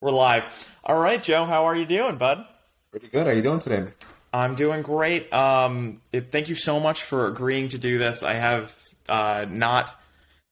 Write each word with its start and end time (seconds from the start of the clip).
We're 0.00 0.10
live. 0.12 0.44
All 0.84 1.00
right, 1.00 1.20
Joe, 1.20 1.44
how 1.44 1.64
are 1.64 1.74
you 1.74 1.84
doing, 1.84 2.16
bud? 2.18 2.44
Pretty 2.92 3.08
good. 3.08 3.24
How 3.24 3.32
are 3.32 3.34
you 3.34 3.42
doing 3.42 3.58
today? 3.58 3.88
I'm 4.32 4.54
doing 4.54 4.82
great. 4.82 5.32
Um, 5.32 6.00
it, 6.12 6.30
thank 6.30 6.48
you 6.48 6.54
so 6.54 6.78
much 6.78 7.02
for 7.02 7.26
agreeing 7.26 7.70
to 7.70 7.78
do 7.78 7.98
this. 7.98 8.22
I 8.22 8.34
have 8.34 8.72
uh, 9.08 9.46
not 9.50 9.92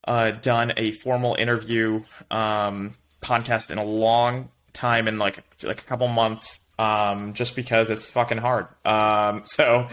uh, 0.02 0.32
done 0.32 0.72
a 0.76 0.90
formal 0.90 1.36
interview 1.38 2.02
um, 2.28 2.94
podcast 3.22 3.70
in 3.70 3.78
a 3.78 3.84
long 3.84 4.48
time, 4.72 5.06
in 5.06 5.16
like 5.18 5.44
like 5.62 5.80
a 5.80 5.84
couple 5.84 6.08
months, 6.08 6.60
um, 6.78 7.32
just 7.32 7.54
because 7.54 7.88
it's 7.88 8.10
fucking 8.10 8.38
hard. 8.38 8.66
Um, 8.84 9.42
so, 9.44 9.86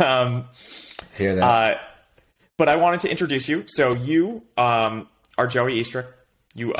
um, 0.00 0.46
Hear 1.18 1.34
that? 1.34 1.42
uh, 1.44 1.78
but 2.56 2.70
I 2.70 2.76
wanted 2.76 3.00
to 3.00 3.10
introduce 3.10 3.50
you. 3.50 3.64
So 3.66 3.94
you 3.94 4.44
um, 4.56 5.08
are 5.36 5.46
Joey 5.46 5.74
Eastrick. 5.78 6.06
You 6.54 6.72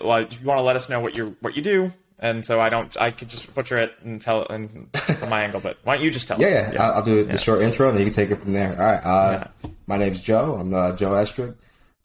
well, 0.00 0.22
you 0.22 0.38
want 0.44 0.58
to 0.58 0.62
let 0.62 0.76
us 0.76 0.88
know 0.88 1.00
what 1.00 1.16
you 1.16 1.36
what 1.40 1.56
you 1.56 1.62
do, 1.62 1.92
and 2.18 2.44
so 2.44 2.60
I 2.60 2.68
don't. 2.68 2.96
I 3.00 3.10
could 3.10 3.28
just 3.28 3.54
butcher 3.54 3.78
it 3.78 3.94
and 4.02 4.20
tell 4.20 4.42
it 4.42 4.50
and 4.50 4.88
from 4.94 5.30
my 5.30 5.42
angle. 5.42 5.60
But 5.60 5.78
why 5.84 5.96
don't 5.96 6.04
you 6.04 6.10
just 6.10 6.28
tell 6.28 6.40
yeah, 6.40 6.48
us? 6.68 6.74
yeah. 6.74 6.86
I'll, 6.86 6.94
I'll 6.96 7.04
do 7.04 7.24
the 7.24 7.38
short 7.38 7.62
intro, 7.62 7.88
and 7.88 7.96
then 7.96 8.06
you 8.06 8.12
can 8.12 8.16
take 8.16 8.30
it 8.30 8.36
from 8.36 8.52
there. 8.52 8.72
All 8.72 8.86
right. 8.92 9.04
Uh, 9.04 9.70
My 9.86 9.96
name's 9.96 10.20
Joe. 10.20 10.56
I'm 10.56 10.72
uh, 10.74 10.94
Joe 10.96 11.12
Estrick. 11.12 11.56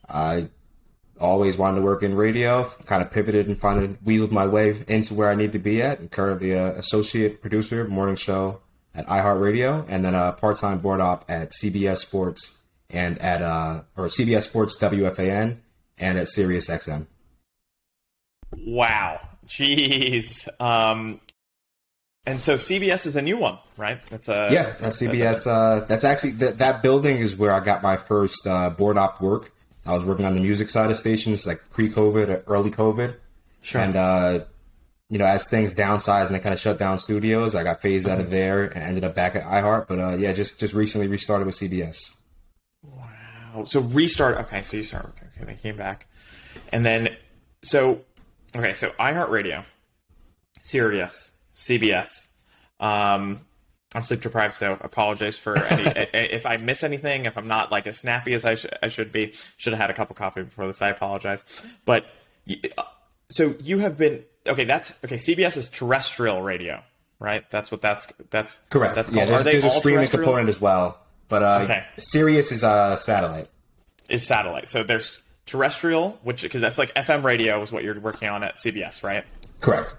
I 0.08 0.50
always 1.20 1.58
wanted 1.58 1.78
to 1.78 1.84
work 1.84 2.04
in 2.04 2.16
radio. 2.16 2.64
Kind 2.86 3.02
of 3.02 3.12
pivoted 3.12 3.48
and 3.48 3.58
finally 3.58 3.88
wheeled 4.04 4.32
my 4.32 4.48
way 4.48 4.84
into 4.88 5.14
where 5.14 5.30
I 5.30 5.36
need 5.36 5.52
to 5.54 5.60
be 5.60 5.82
at. 5.82 6.00
I'm 6.00 6.10
currently 6.10 6.52
a 6.52 6.76
associate 6.76 7.42
producer, 7.42 7.88
morning 7.88 8.16
show 8.16 8.62
at 8.96 9.06
iHeartRadio, 9.08 9.86
and 9.88 10.06
then 10.06 10.14
a 10.16 10.34
part-time 10.34 10.80
board 10.80 11.02
op 11.02 11.26
at 11.30 11.52
CBS 11.52 11.98
Sports 11.98 12.64
and 12.90 13.18
at 13.20 13.42
uh, 13.42 13.82
or 13.98 14.06
CBS 14.06 14.44
Sports 14.44 14.78
WFAN 14.80 15.58
and 15.98 16.18
at 16.18 16.28
Sirius 16.28 16.70
XM. 16.70 17.08
Wow. 18.66 19.20
Jeez. 19.48 20.48
Um, 20.62 21.20
and 22.26 22.40
so 22.40 22.56
CBS 22.56 23.06
is 23.06 23.16
a 23.16 23.22
new 23.22 23.38
one, 23.38 23.58
right? 23.78 24.00
That's 24.08 24.30
a 24.30 24.50
Yeah, 24.52 24.64
that's 24.80 25.02
CBS. 25.02 25.46
Uh, 25.46 25.86
that's 25.86 26.04
actually 26.06 26.32
that 26.34 26.58
that 26.60 26.82
building 26.82 27.18
is 27.18 27.36
where 27.36 27.52
I 27.52 27.60
got 27.60 27.82
my 27.82 27.98
first 27.98 28.48
uh, 28.48 28.70
board 28.70 28.98
op 28.98 29.22
work. 29.22 29.52
I 29.86 29.94
was 29.94 30.04
working 30.04 30.26
on 30.26 30.34
the 30.34 30.40
music 30.40 30.70
side 30.70 30.90
of 30.90 30.96
stations, 30.96 31.46
like 31.46 31.70
pre-COVID, 31.70 32.30
or 32.30 32.44
early 32.48 32.72
COVID, 32.72 33.16
Sure. 33.62 33.82
and 33.82 33.96
uh, 33.98 34.46
you 35.10 35.18
know, 35.18 35.26
as 35.26 35.48
things 35.50 35.74
downsized 35.74 36.28
and 36.28 36.36
they 36.36 36.40
kind 36.40 36.54
of 36.54 36.60
shut 36.62 36.80
down 36.80 36.98
studios, 37.00 37.54
I 37.56 37.64
got 37.64 37.82
phased 37.82 38.08
out 38.08 38.22
of 38.22 38.30
there 38.30 38.64
and 38.64 38.82
ended 38.82 39.04
up 39.04 39.14
back 39.14 39.36
at 39.36 39.44
iHeart. 39.44 39.88
But 39.90 40.00
uh, 40.00 40.16
yeah, 40.18 40.32
just 40.32 40.62
just 40.62 40.74
recently 40.74 41.08
restarted 41.08 41.46
with 41.46 41.56
CBS. 41.56 42.16
Wow. 42.82 43.66
so 43.66 43.82
restart. 43.82 44.38
Okay, 44.38 44.62
so 44.62 44.78
you 44.78 44.84
start. 44.84 45.08
Okay, 45.18 45.28
okay, 45.36 45.46
they 45.46 45.60
came 45.60 45.76
back, 45.76 46.08
and 46.72 46.86
then 46.86 47.10
so 47.64 48.02
okay, 48.56 48.74
so 48.74 48.90
iHeartRadio, 48.92 49.64
Sirius, 50.62 51.32
CBS. 51.54 52.28
Um, 52.80 53.42
I'm 53.96 54.02
sleep 54.02 54.22
deprived, 54.22 54.56
so 54.56 54.78
apologize 54.82 55.38
for 55.38 55.58
any 55.58 55.84
if 56.14 56.46
I 56.46 56.58
miss 56.58 56.84
anything. 56.84 57.26
If 57.26 57.38
I'm 57.38 57.48
not 57.48 57.72
like 57.72 57.86
as 57.88 57.98
snappy 58.00 58.34
as 58.34 58.44
I, 58.46 58.56
sh- 58.56 58.66
I 58.82 58.88
should 58.88 59.12
be, 59.12 59.34
should 59.58 59.74
have 59.74 59.80
had 59.80 59.90
a 59.90 59.94
cup 59.94 60.10
of 60.10 60.16
coffee 60.16 60.44
before 60.44 60.66
this. 60.68 60.82
I 60.82 60.90
apologize. 60.90 61.46
But 61.86 62.06
uh, 62.78 62.84
so 63.30 63.56
you 63.62 63.80
have 63.80 63.98
been 63.98 64.24
okay. 64.48 64.64
That's 64.66 64.94
okay. 65.06 65.16
CBS 65.16 65.58
is 65.58 65.70
terrestrial 65.70 66.42
radio, 66.42 66.82
right? 67.20 67.50
That's 67.52 67.72
what 67.72 67.82
that's 67.82 68.08
that's 68.32 68.58
Correct. 68.70 68.96
That's 68.96 69.12
yeah, 69.12 69.26
there's, 69.26 69.44
there's 69.44 69.64
a 69.66 69.70
streaming 69.70 70.08
component 70.08 70.50
as 70.50 70.60
well, 70.60 71.00
but 71.30 71.44
uh, 71.44 71.60
Okay. 71.64 71.84
Sirius 71.98 72.52
is 72.52 72.64
uh, 72.64 72.96
satellite. 72.96 73.50
is 74.10 74.26
satellite. 74.26 74.70
So 74.72 74.84
there's 74.84 75.22
terrestrial, 75.46 76.20
which 76.24 76.42
because 76.42 76.62
that's 76.62 76.78
like 76.78 76.94
FM 76.94 77.24
radio 77.24 77.62
is 77.62 77.72
what 77.72 77.84
you're 77.84 78.00
working 78.00 78.30
on 78.30 78.44
at 78.44 78.56
CBS, 78.56 79.04
right? 79.04 79.26
Correct. 79.60 79.96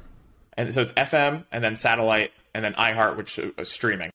And 0.56 0.72
so 0.72 0.82
it's 0.82 0.92
FM 0.92 1.44
and 1.52 1.62
then 1.64 1.76
satellite 1.76 2.32
and 2.54 2.64
then 2.64 2.74
iHeart, 2.74 3.16
which 3.16 3.38
is 3.38 3.68
streaming, 3.70 4.10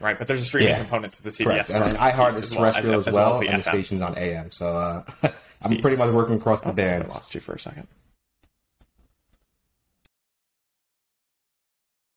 right? 0.00 0.16
But 0.18 0.28
there's 0.28 0.40
a 0.40 0.44
streaming 0.44 0.70
Yeah. 0.70 0.78
component 0.78 1.14
to 1.14 1.22
the 1.22 1.30
CBS. 1.30 1.44
Correct. 1.44 1.70
And 1.70 1.84
then 1.84 1.96
iHeart 1.96 2.36
is 2.36 2.54
well 2.56 2.66
as- 2.66 2.74
terrestrial 2.74 3.00
as, 3.00 3.08
as 3.08 3.14
well, 3.14 3.34
as 3.34 3.40
the 3.40 3.48
and 3.48 3.58
the 3.58 3.62
station's 3.62 4.02
on 4.02 4.16
AM. 4.16 4.50
So 4.50 4.76
uh, 4.76 5.02
I'm 5.62 5.78
pretty 5.80 5.96
much 5.96 6.12
working 6.12 6.36
across 6.36 6.62
the 6.62 6.68
I 6.70 6.72
bands. 6.72 7.14
lost 7.14 7.34
you 7.34 7.40
for 7.40 7.54
a 7.54 7.58
second. 7.58 7.88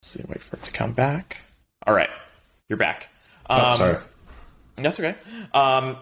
Let's 0.01 0.11
see, 0.13 0.23
wait 0.27 0.41
for 0.41 0.55
it 0.57 0.63
to 0.63 0.71
come 0.71 0.93
back. 0.93 1.41
All 1.85 1.93
right, 1.93 2.09
you're 2.69 2.77
back. 2.77 3.09
Um, 3.49 3.61
Oh, 3.63 3.73
sorry. 3.77 3.97
That's 4.75 4.99
okay. 4.99 5.15
Um, 5.53 5.97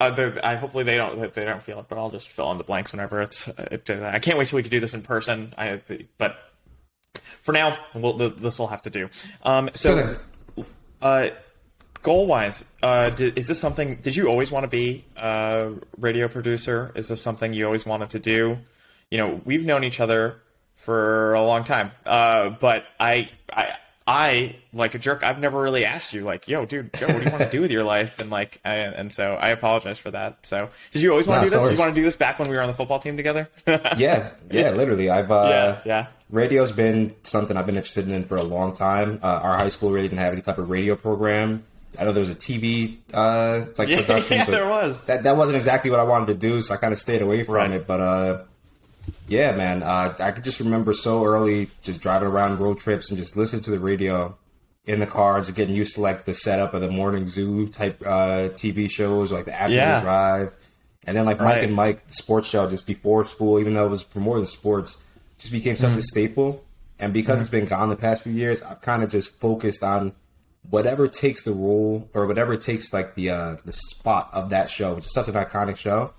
uh, 0.00 0.32
I 0.42 0.56
hopefully 0.56 0.84
they 0.84 0.96
don't 0.96 1.32
they 1.34 1.44
don't 1.44 1.62
feel 1.62 1.78
it, 1.78 1.86
but 1.88 1.98
I'll 1.98 2.10
just 2.10 2.30
fill 2.30 2.50
in 2.52 2.58
the 2.58 2.64
blanks 2.64 2.92
whenever 2.92 3.20
it's. 3.20 3.48
It, 3.48 3.88
I 3.90 4.18
can't 4.18 4.38
wait 4.38 4.48
till 4.48 4.56
we 4.56 4.62
can 4.62 4.70
do 4.70 4.80
this 4.80 4.94
in 4.94 5.02
person. 5.02 5.52
I 5.58 5.80
but 6.16 6.38
for 7.42 7.52
now, 7.52 7.78
we'll, 7.94 8.30
this 8.30 8.58
will 8.58 8.68
have 8.68 8.82
to 8.82 8.90
do. 8.90 9.08
Um, 9.42 9.70
so, 9.74 10.16
uh, 11.02 11.30
goal 12.02 12.26
wise, 12.26 12.64
uh, 12.82 13.10
is 13.18 13.48
this 13.48 13.58
something? 13.58 13.96
Did 13.96 14.16
you 14.16 14.28
always 14.28 14.50
want 14.50 14.64
to 14.64 14.68
be 14.68 15.04
a 15.16 15.72
radio 15.98 16.28
producer? 16.28 16.92
Is 16.94 17.08
this 17.08 17.20
something 17.20 17.52
you 17.52 17.66
always 17.66 17.86
wanted 17.86 18.10
to 18.10 18.18
do? 18.18 18.58
You 19.10 19.18
know, 19.18 19.40
we've 19.44 19.64
known 19.64 19.84
each 19.84 20.00
other 20.00 20.40
for 20.76 21.34
a 21.34 21.42
long 21.42 21.64
time, 21.64 21.90
uh, 22.06 22.50
but 22.50 22.84
I, 22.98 23.28
I, 23.52 23.74
I 24.10 24.56
like 24.72 24.94
a 24.94 24.98
jerk. 24.98 25.22
I've 25.22 25.38
never 25.38 25.60
really 25.62 25.84
asked 25.84 26.12
you, 26.12 26.22
like, 26.24 26.48
yo, 26.48 26.66
dude, 26.66 26.92
Joe, 26.94 27.06
what 27.06 27.18
do 27.18 27.24
you 27.24 27.30
want 27.30 27.44
to 27.44 27.50
do 27.50 27.60
with 27.60 27.70
your 27.70 27.84
life? 27.84 28.18
And 28.18 28.28
like, 28.28 28.60
I, 28.64 28.74
and 28.74 29.12
so 29.12 29.34
I 29.34 29.50
apologize 29.50 29.98
for 30.00 30.10
that. 30.10 30.44
So, 30.44 30.68
did 30.90 31.02
you 31.02 31.10
always 31.12 31.28
want 31.28 31.42
No, 31.42 31.44
to 31.44 31.50
do 31.50 31.56
this? 31.56 31.68
Did 31.68 31.72
you 31.74 31.78
want 31.80 31.94
to 31.94 32.00
do 32.00 32.04
this 32.04 32.16
back 32.16 32.38
when 32.40 32.48
we 32.48 32.56
were 32.56 32.62
on 32.62 32.66
the 32.68 32.74
football 32.74 32.98
team 32.98 33.16
together? 33.16 33.48
Yeah, 33.96 34.32
yeah, 34.50 34.70
literally. 34.70 35.10
I've 35.10 35.30
uh, 35.30 35.46
yeah, 35.48 35.80
yeah. 35.84 36.06
radio's 36.30 36.72
been 36.72 37.14
something 37.22 37.56
I've 37.56 37.66
been 37.66 37.76
interested 37.76 38.08
in 38.08 38.22
for 38.24 38.36
a 38.36 38.42
long 38.42 38.74
time. 38.74 39.20
Uh, 39.22 39.26
our 39.26 39.56
high 39.56 39.68
school 39.68 39.90
really 39.92 40.08
didn't 40.08 40.18
have 40.20 40.32
any 40.32 40.42
type 40.42 40.58
of 40.58 40.68
radio 40.70 40.96
program. 40.96 41.64
I 41.98 42.04
know 42.04 42.12
there 42.12 42.20
was 42.20 42.30
a 42.30 42.34
TV 42.34 42.98
uh, 43.14 43.66
like 43.78 43.88
Yeah, 43.90 44.00
production, 44.00 44.36
yeah, 44.38 44.44
but 44.44 44.52
there 44.52 44.68
was. 44.68 45.06
That 45.06 45.22
that 45.24 45.36
wasn't 45.36 45.56
exactly 45.56 45.90
what 45.90 46.00
I 46.00 46.04
wanted 46.04 46.26
to 46.26 46.34
do, 46.34 46.60
so 46.60 46.74
I 46.74 46.76
kind 46.78 46.92
of 46.92 46.98
stayed 46.98 47.22
away 47.22 47.42
from 47.44 47.54
Right. 47.54 47.70
it. 47.72 47.86
But 47.86 48.00
uh, 48.00 48.42
yeah, 49.30 49.52
man, 49.52 49.82
uh, 49.82 50.14
I 50.18 50.32
could 50.32 50.44
just 50.44 50.60
remember 50.60 50.92
so 50.92 51.24
early 51.24 51.70
just 51.82 52.00
driving 52.00 52.28
around 52.28 52.58
road 52.58 52.78
trips 52.78 53.08
and 53.10 53.18
just 53.18 53.36
listening 53.36 53.62
to 53.62 53.70
the 53.70 53.78
radio 53.80 54.36
in 54.84 54.98
the 55.00 55.06
cars 55.06 55.46
and 55.46 55.56
getting 55.56 55.74
used 55.74 55.94
to 55.94 56.00
like 56.00 56.24
the 56.24 56.34
setup 56.34 56.74
of 56.74 56.80
the 56.80 56.90
morning 56.90 57.28
zoo 57.28 57.68
type 57.68 58.02
uh, 58.04 58.48
TV 58.60 58.90
shows, 58.90 59.30
like 59.32 59.44
the 59.44 59.52
afternoon 59.54 59.78
Yeah. 59.78 60.00
drive, 60.00 60.56
and 61.04 61.16
then 61.16 61.24
like 61.24 61.38
Mike 61.38 61.46
Right. 61.56 61.64
and 61.64 61.74
Mike 61.74 62.06
the 62.08 62.12
sports 62.14 62.48
show 62.48 62.68
just 62.68 62.86
before 62.86 63.24
school, 63.24 63.58
even 63.60 63.74
though 63.74 63.86
it 63.86 63.90
was 63.90 64.02
for 64.02 64.20
more 64.20 64.36
than 64.36 64.46
sports, 64.46 65.02
just 65.38 65.52
became 65.52 65.76
such 65.76 65.90
Mm-hmm. 65.90 65.98
a 65.98 66.02
staple. 66.02 66.64
And 66.98 67.12
because 67.14 67.40
it's 67.40 67.48
been 67.48 67.64
gone 67.66 67.88
the 67.88 67.96
past 67.96 68.24
few 68.24 68.32
years, 68.32 68.62
I've 68.62 68.82
kind 68.82 69.02
of 69.02 69.10
just 69.10 69.30
focused 69.38 69.82
on 69.82 70.12
whatever 70.68 71.08
takes 71.08 71.42
the 71.44 71.52
role 71.52 72.10
or 72.12 72.26
whatever 72.26 72.56
takes 72.58 72.92
like 72.92 73.14
the 73.14 73.30
uh, 73.30 73.56
the 73.64 73.72
spot 73.72 74.28
of 74.34 74.50
that 74.50 74.68
show, 74.68 74.94
which 74.94 75.06
is 75.06 75.14
such 75.14 75.28
an 75.28 75.34
iconic 75.34 75.76
show. 75.78 76.12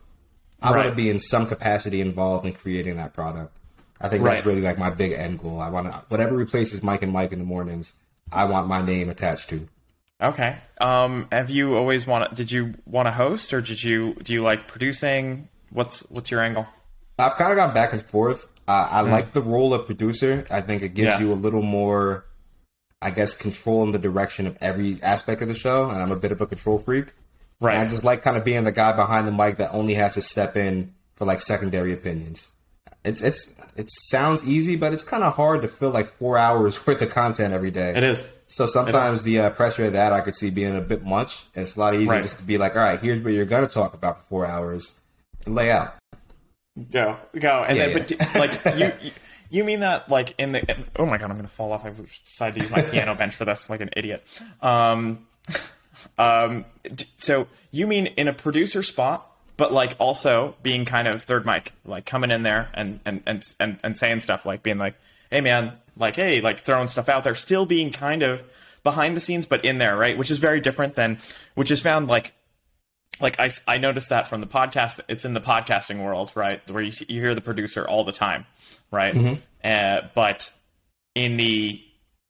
I 0.61 0.71
want 0.71 0.89
to 0.89 0.95
be 0.95 1.09
in 1.09 1.19
some 1.19 1.47
capacity 1.47 2.01
involved 2.01 2.45
in 2.45 2.53
creating 2.53 2.97
that 2.97 3.13
product. 3.13 3.55
I 3.99 4.09
think 4.09 4.23
Right. 4.23 4.35
that's 4.35 4.45
really 4.45 4.61
like 4.61 4.77
my 4.77 4.89
big 4.89 5.11
end 5.11 5.39
goal. 5.39 5.59
I 5.61 5.69
want 5.69 5.87
to 5.87 6.03
whatever 6.09 6.35
replaces 6.35 6.81
Mike 6.83 7.01
and 7.03 7.11
Mike 7.11 7.31
in 7.31 7.39
the 7.39 7.45
mornings. 7.45 7.93
I 8.31 8.45
want 8.45 8.67
my 8.67 8.81
name 8.81 9.09
attached 9.09 9.49
to. 9.49 9.67
Okay. 10.21 10.57
Um, 10.79 11.27
have 11.31 11.49
you 11.49 11.75
always 11.75 12.05
want? 12.05 12.33
Did 12.35 12.51
you 12.51 12.75
want 12.85 13.07
to 13.07 13.11
host, 13.11 13.53
or 13.53 13.61
did 13.61 13.83
you 13.83 14.15
do 14.23 14.33
you 14.33 14.41
like 14.43 14.67
producing? 14.67 15.47
What's 15.71 16.01
what's 16.09 16.29
your 16.31 16.41
angle? 16.41 16.67
I've 17.17 17.37
kind 17.37 17.51
of 17.51 17.57
gone 17.57 17.73
back 17.73 17.93
and 17.93 18.01
forth. 18.03 18.47
Uh, 18.67 18.87
I 18.89 19.01
like 19.01 19.33
the 19.33 19.41
role 19.41 19.73
of 19.73 19.85
producer. 19.85 20.45
I 20.49 20.61
think 20.61 20.81
it 20.81 20.93
gives. 20.93 21.15
Yeah. 21.15 21.21
you 21.21 21.33
a 21.33 21.35
little 21.35 21.61
more, 21.61 22.25
I 23.01 23.09
guess, 23.11 23.33
control 23.35 23.83
in 23.83 23.91
the 23.91 23.99
direction 23.99 24.47
of 24.47 24.57
every 24.61 25.01
aspect 25.03 25.41
of 25.41 25.47
the 25.47 25.53
show. 25.55 25.89
And 25.89 25.99
I'm 26.01 26.11
a 26.11 26.15
bit 26.15 26.31
of 26.31 26.39
a 26.41 26.47
control 26.47 26.77
freak. 26.77 27.07
Right. 27.61 27.75
And 27.75 27.83
I 27.83 27.87
just 27.87 28.03
like 28.03 28.21
kind 28.21 28.35
of 28.35 28.43
being 28.43 28.63
the 28.65 28.71
guy 28.73 28.91
behind 28.91 29.25
the 29.27 29.31
mic 29.31 29.55
that 29.57 29.71
only 29.71 29.93
has 29.93 30.15
to 30.15 30.21
step 30.21 30.57
in 30.57 30.93
for 31.15 31.25
like 31.25 31.39
secondary 31.39 31.93
opinions. 31.93 32.47
It's 33.05 33.21
it's 33.21 33.55
it 33.75 33.87
sounds 34.09 34.45
easy, 34.47 34.75
but 34.75 34.93
it's 34.93 35.03
kind 35.03 35.23
of 35.23 35.35
hard 35.35 35.61
to 35.61 35.67
fill 35.69 35.91
like 35.91 36.07
four 36.07 36.37
hours 36.37 36.75
worth 36.87 37.01
of 37.01 37.09
content 37.11 37.53
every 37.53 37.71
day. 37.71 37.93
It 37.95 38.03
is. 38.03 38.27
So 38.47 38.65
sometimes 38.65 39.23
the 39.23 39.39
uh, 39.39 39.49
pressure 39.51 39.85
of 39.85 39.93
that 39.93 40.11
I 40.11 40.19
could 40.21 40.35
see 40.35 40.49
being 40.49 40.75
a 40.75 40.81
bit 40.81 41.03
much. 41.05 41.43
It's 41.55 41.77
a 41.77 41.79
lot 41.79 41.93
easier 41.95 42.09
Right. 42.09 42.23
just 42.23 42.37
to 42.39 42.43
be 42.43 42.57
like, 42.57 42.75
all 42.75 42.81
right, 42.83 42.99
here's 42.99 43.21
what 43.21 43.33
you're 43.33 43.45
gonna 43.45 43.67
talk 43.67 43.93
about 43.93 44.19
for 44.21 44.25
four 44.27 44.45
hours, 44.45 44.99
and 45.45 45.55
lay 45.55 45.71
out. 45.71 45.95
Go 46.91 47.17
go, 47.39 47.63
and 47.63 47.77
Yeah, 47.77 47.87
then 47.87 47.93
but 47.97 48.07
d- 48.07 48.17
like 48.39 48.65
you. 48.77 48.91
you 49.07 49.11
You 49.49 49.63
mean 49.63 49.81
that 49.81 50.09
like 50.09 50.33
in 50.37 50.51
the 50.53 50.77
oh 50.95 51.05
my 51.05 51.17
god 51.17 51.29
I'm 51.31 51.35
gonna 51.37 51.47
fall 51.47 51.71
off 51.73 51.85
I 51.85 51.91
decided 52.25 52.55
to 52.55 52.61
use 52.61 52.71
my 52.71 52.81
piano 52.91 53.13
bench 53.15 53.35
for 53.35 53.45
this 53.45 53.69
like 53.69 53.81
an 53.81 53.89
idiot. 53.95 54.25
Um, 54.61 55.25
um, 56.17 56.65
so 57.17 57.47
you 57.71 57.87
mean 57.87 58.07
in 58.07 58.27
a 58.27 58.33
producer 58.33 58.83
spot, 58.83 59.29
but 59.57 59.73
like 59.73 59.95
also 59.99 60.55
being 60.61 60.85
kind 60.85 61.07
of 61.07 61.23
third 61.23 61.45
mic, 61.45 61.73
like 61.85 62.05
coming 62.05 62.31
in 62.31 62.43
there 62.43 62.69
and 62.73 62.99
and 63.05 63.23
and 63.25 63.43
and, 63.59 63.79
and 63.83 63.97
saying 63.97 64.19
stuff 64.19 64.45
like 64.45 64.63
being 64.63 64.77
like, 64.77 64.95
hey 65.29 65.41
man, 65.41 65.73
like 65.97 66.15
hey, 66.15 66.41
like 66.41 66.59
throwing 66.59 66.87
stuff 66.87 67.09
out 67.09 67.23
there, 67.23 67.35
still 67.35 67.65
being 67.65 67.91
kind 67.91 68.21
of 68.23 68.43
behind 68.83 69.15
the 69.15 69.21
scenes, 69.21 69.45
but 69.45 69.63
in 69.63 69.77
there, 69.77 69.97
right? 69.97 70.17
Which 70.17 70.31
is 70.31 70.39
very 70.39 70.59
different 70.59 70.95
than 70.95 71.17
which 71.55 71.71
is 71.71 71.81
found 71.81 72.07
like 72.07 72.33
like 73.19 73.39
I, 73.39 73.51
I 73.67 73.77
noticed 73.77 74.09
that 74.09 74.27
from 74.27 74.41
the 74.41 74.47
podcast 74.47 74.99
it's 75.07 75.25
in 75.25 75.33
the 75.33 75.41
podcasting 75.41 76.03
world 76.03 76.31
right 76.35 76.67
where 76.69 76.83
you, 76.83 76.91
you 77.07 77.21
hear 77.21 77.35
the 77.35 77.41
producer 77.41 77.87
all 77.87 78.03
the 78.03 78.11
time 78.11 78.45
right 78.91 79.13
mm-hmm. 79.13 79.35
uh, 79.63 80.07
but 80.15 80.51
in 81.13 81.37
the 81.37 81.83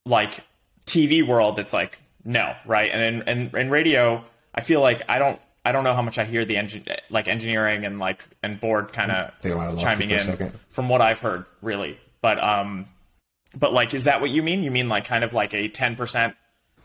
like 0.06 0.44
tv 0.86 1.26
world 1.26 1.60
it's 1.60 1.74
like 1.74 2.00
no 2.26 2.56
right 2.66 2.92
and 2.92 3.22
in, 3.22 3.30
and, 3.30 3.56
in 3.56 3.70
radio 3.70 4.24
i 4.56 4.62
feel 4.62 4.82
like 4.82 5.02
i 5.10 5.20
don't 5.20 5.40
i 5.66 5.72
don't 5.72 5.84
know 5.84 5.94
how 5.94 6.02
much 6.02 6.18
i 6.18 6.26
hear 6.26 6.46
the 6.46 6.58
engine 6.58 6.84
like 7.10 7.28
engineering 7.28 7.86
and 7.86 8.00
like 8.00 8.28
and 8.44 8.60
board 8.60 8.92
kind 8.94 9.12
of 9.12 9.34
chiming 9.80 10.10
in 10.10 10.52
from 10.70 10.90
what 10.90 11.02
i've 11.02 11.20
heard 11.20 11.46
really 11.62 12.00
but 12.22 12.42
um 12.44 12.88
but 13.56 13.74
like 13.74 13.94
is 13.94 14.06
that 14.06 14.22
what 14.22 14.30
you 14.30 14.44
mean 14.44 14.64
you 14.64 14.72
mean 14.72 14.90
like 14.90 15.06
kind 15.06 15.24
of 15.24 15.34
like 15.34 15.54
a 15.54 15.70
10% 15.70 16.36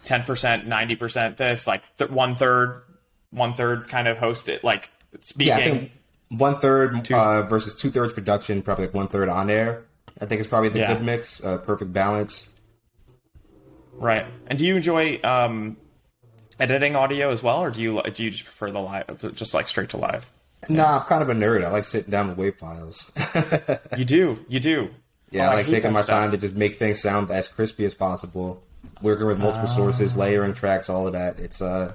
10% 0.04 0.66
90% 0.66 1.36
this 1.36 1.66
like 1.66 1.96
th- 1.96 2.10
one 2.10 2.34
third 2.34 2.82
one 3.30 3.54
third 3.54 3.88
kind 3.88 4.08
of 4.08 4.18
host 4.18 4.48
it 4.48 4.62
like 4.62 4.90
speaking. 5.20 5.48
Yeah, 5.48 5.56
I 5.56 5.62
think 5.62 5.92
one 6.28 6.56
third 6.56 7.10
uh, 7.12 7.42
versus 7.42 7.74
two 7.74 7.90
thirds 7.90 8.12
production, 8.12 8.62
probably 8.62 8.86
like 8.86 8.94
one 8.94 9.08
third 9.08 9.28
on 9.28 9.50
air. 9.50 9.84
I 10.20 10.26
think 10.26 10.40
it's 10.40 10.48
probably 10.48 10.70
the 10.70 10.80
yeah. 10.80 10.94
good 10.94 11.02
mix, 11.02 11.44
uh, 11.44 11.58
perfect 11.58 11.92
balance. 11.92 12.50
Right. 13.92 14.26
And 14.46 14.58
do 14.58 14.66
you 14.66 14.76
enjoy 14.76 15.20
um, 15.22 15.76
editing 16.58 16.96
audio 16.96 17.30
as 17.30 17.42
well, 17.42 17.62
or 17.62 17.70
do 17.70 17.80
you 17.80 18.02
do 18.14 18.24
you 18.24 18.30
just 18.30 18.44
prefer 18.44 18.70
the 18.70 18.80
live, 18.80 19.34
just 19.34 19.54
like 19.54 19.68
straight 19.68 19.90
to 19.90 19.96
live? 19.96 20.30
No, 20.68 20.82
nah, 20.82 20.98
I'm 21.00 21.06
kind 21.06 21.22
of 21.22 21.28
a 21.28 21.34
nerd. 21.34 21.64
I 21.64 21.68
like 21.70 21.84
sitting 21.84 22.10
down 22.10 22.28
with 22.28 22.38
wave 22.38 22.56
files. 22.56 23.12
you 23.96 24.04
do, 24.04 24.44
you 24.48 24.58
do. 24.58 24.90
Yeah, 25.30 25.48
oh, 25.48 25.52
I 25.52 25.54
like 25.56 25.68
I 25.68 25.70
taking 25.70 25.92
my 25.92 26.02
stuff. 26.02 26.20
time 26.20 26.30
to 26.32 26.36
just 26.36 26.54
make 26.54 26.78
things 26.78 27.00
sound 27.00 27.30
as 27.30 27.48
crispy 27.48 27.84
as 27.84 27.94
possible. 27.94 28.62
Working 29.02 29.26
with 29.26 29.38
multiple 29.38 29.68
uh, 29.68 29.72
sources, 29.72 30.16
layering 30.16 30.54
tracks, 30.54 30.88
all 30.88 31.06
of 31.06 31.12
that. 31.12 31.38
It's 31.38 31.60
uh, 31.60 31.92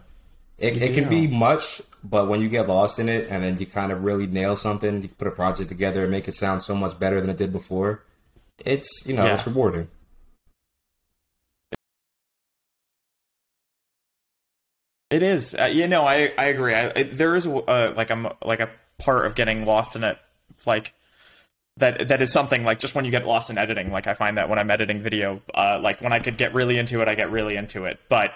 it, 0.58 0.82
it 0.82 0.94
can 0.94 1.10
be 1.10 1.28
much, 1.28 1.82
but 2.04 2.28
when 2.28 2.42
you 2.42 2.50
get 2.50 2.68
lost 2.68 3.00
in 3.00 3.10
it 3.10 3.28
and 3.30 3.44
then 3.44 3.58
you 3.58 3.66
kind 3.66 3.92
of 3.92 4.04
really 4.04 4.28
nail 4.28 4.56
something, 4.56 5.02
you 5.02 5.08
put 5.08 5.28
a 5.28 5.32
project 5.32 5.70
together 5.70 6.04
and 6.04 6.12
make 6.12 6.28
it 6.28 6.36
sound 6.36 6.62
so 6.62 6.76
much 6.76 7.00
better 7.00 7.20
than 7.20 7.30
it 7.30 7.38
did 7.38 7.52
before. 7.52 8.04
It's 8.60 8.90
you 9.06 9.16
know 9.16 9.26
yeah. 9.26 9.34
it's 9.34 9.48
rewarding. 9.48 9.88
It 15.12 15.22
is. 15.24 15.54
Uh, 15.54 15.66
you 15.66 15.88
know, 15.88 16.04
I 16.04 16.34
I 16.38 16.46
agree. 16.46 16.74
I, 16.74 17.04
there 17.04 17.36
is 17.36 17.46
uh, 17.46 17.94
like 17.96 18.10
I'm 18.10 18.30
like 18.44 18.62
a 18.62 18.70
part 18.98 19.26
of 19.26 19.36
getting 19.36 19.66
lost 19.66 19.96
in 19.96 20.04
it. 20.06 20.18
Like 20.66 20.94
that 21.78 22.08
that 22.08 22.22
is 22.22 22.32
something 22.32 22.64
like 22.64 22.80
just 22.80 22.96
when 22.96 23.04
you 23.04 23.12
get 23.12 23.28
lost 23.28 23.50
in 23.50 23.58
editing. 23.58 23.92
Like 23.92 24.08
I 24.08 24.14
find 24.14 24.38
that 24.38 24.48
when 24.48 24.58
I'm 24.58 24.72
editing 24.72 25.02
video, 25.02 25.42
uh, 25.54 25.80
like 25.84 26.02
when 26.02 26.14
I 26.14 26.20
could 26.20 26.38
get 26.38 26.54
really 26.54 26.78
into 26.78 27.02
it, 27.02 27.10
I 27.10 27.16
get 27.16 27.30
really 27.30 27.58
into 27.58 27.86
it. 27.86 28.00
But 28.08 28.34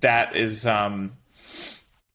that 0.00 0.36
is 0.36 0.66
um 0.66 1.16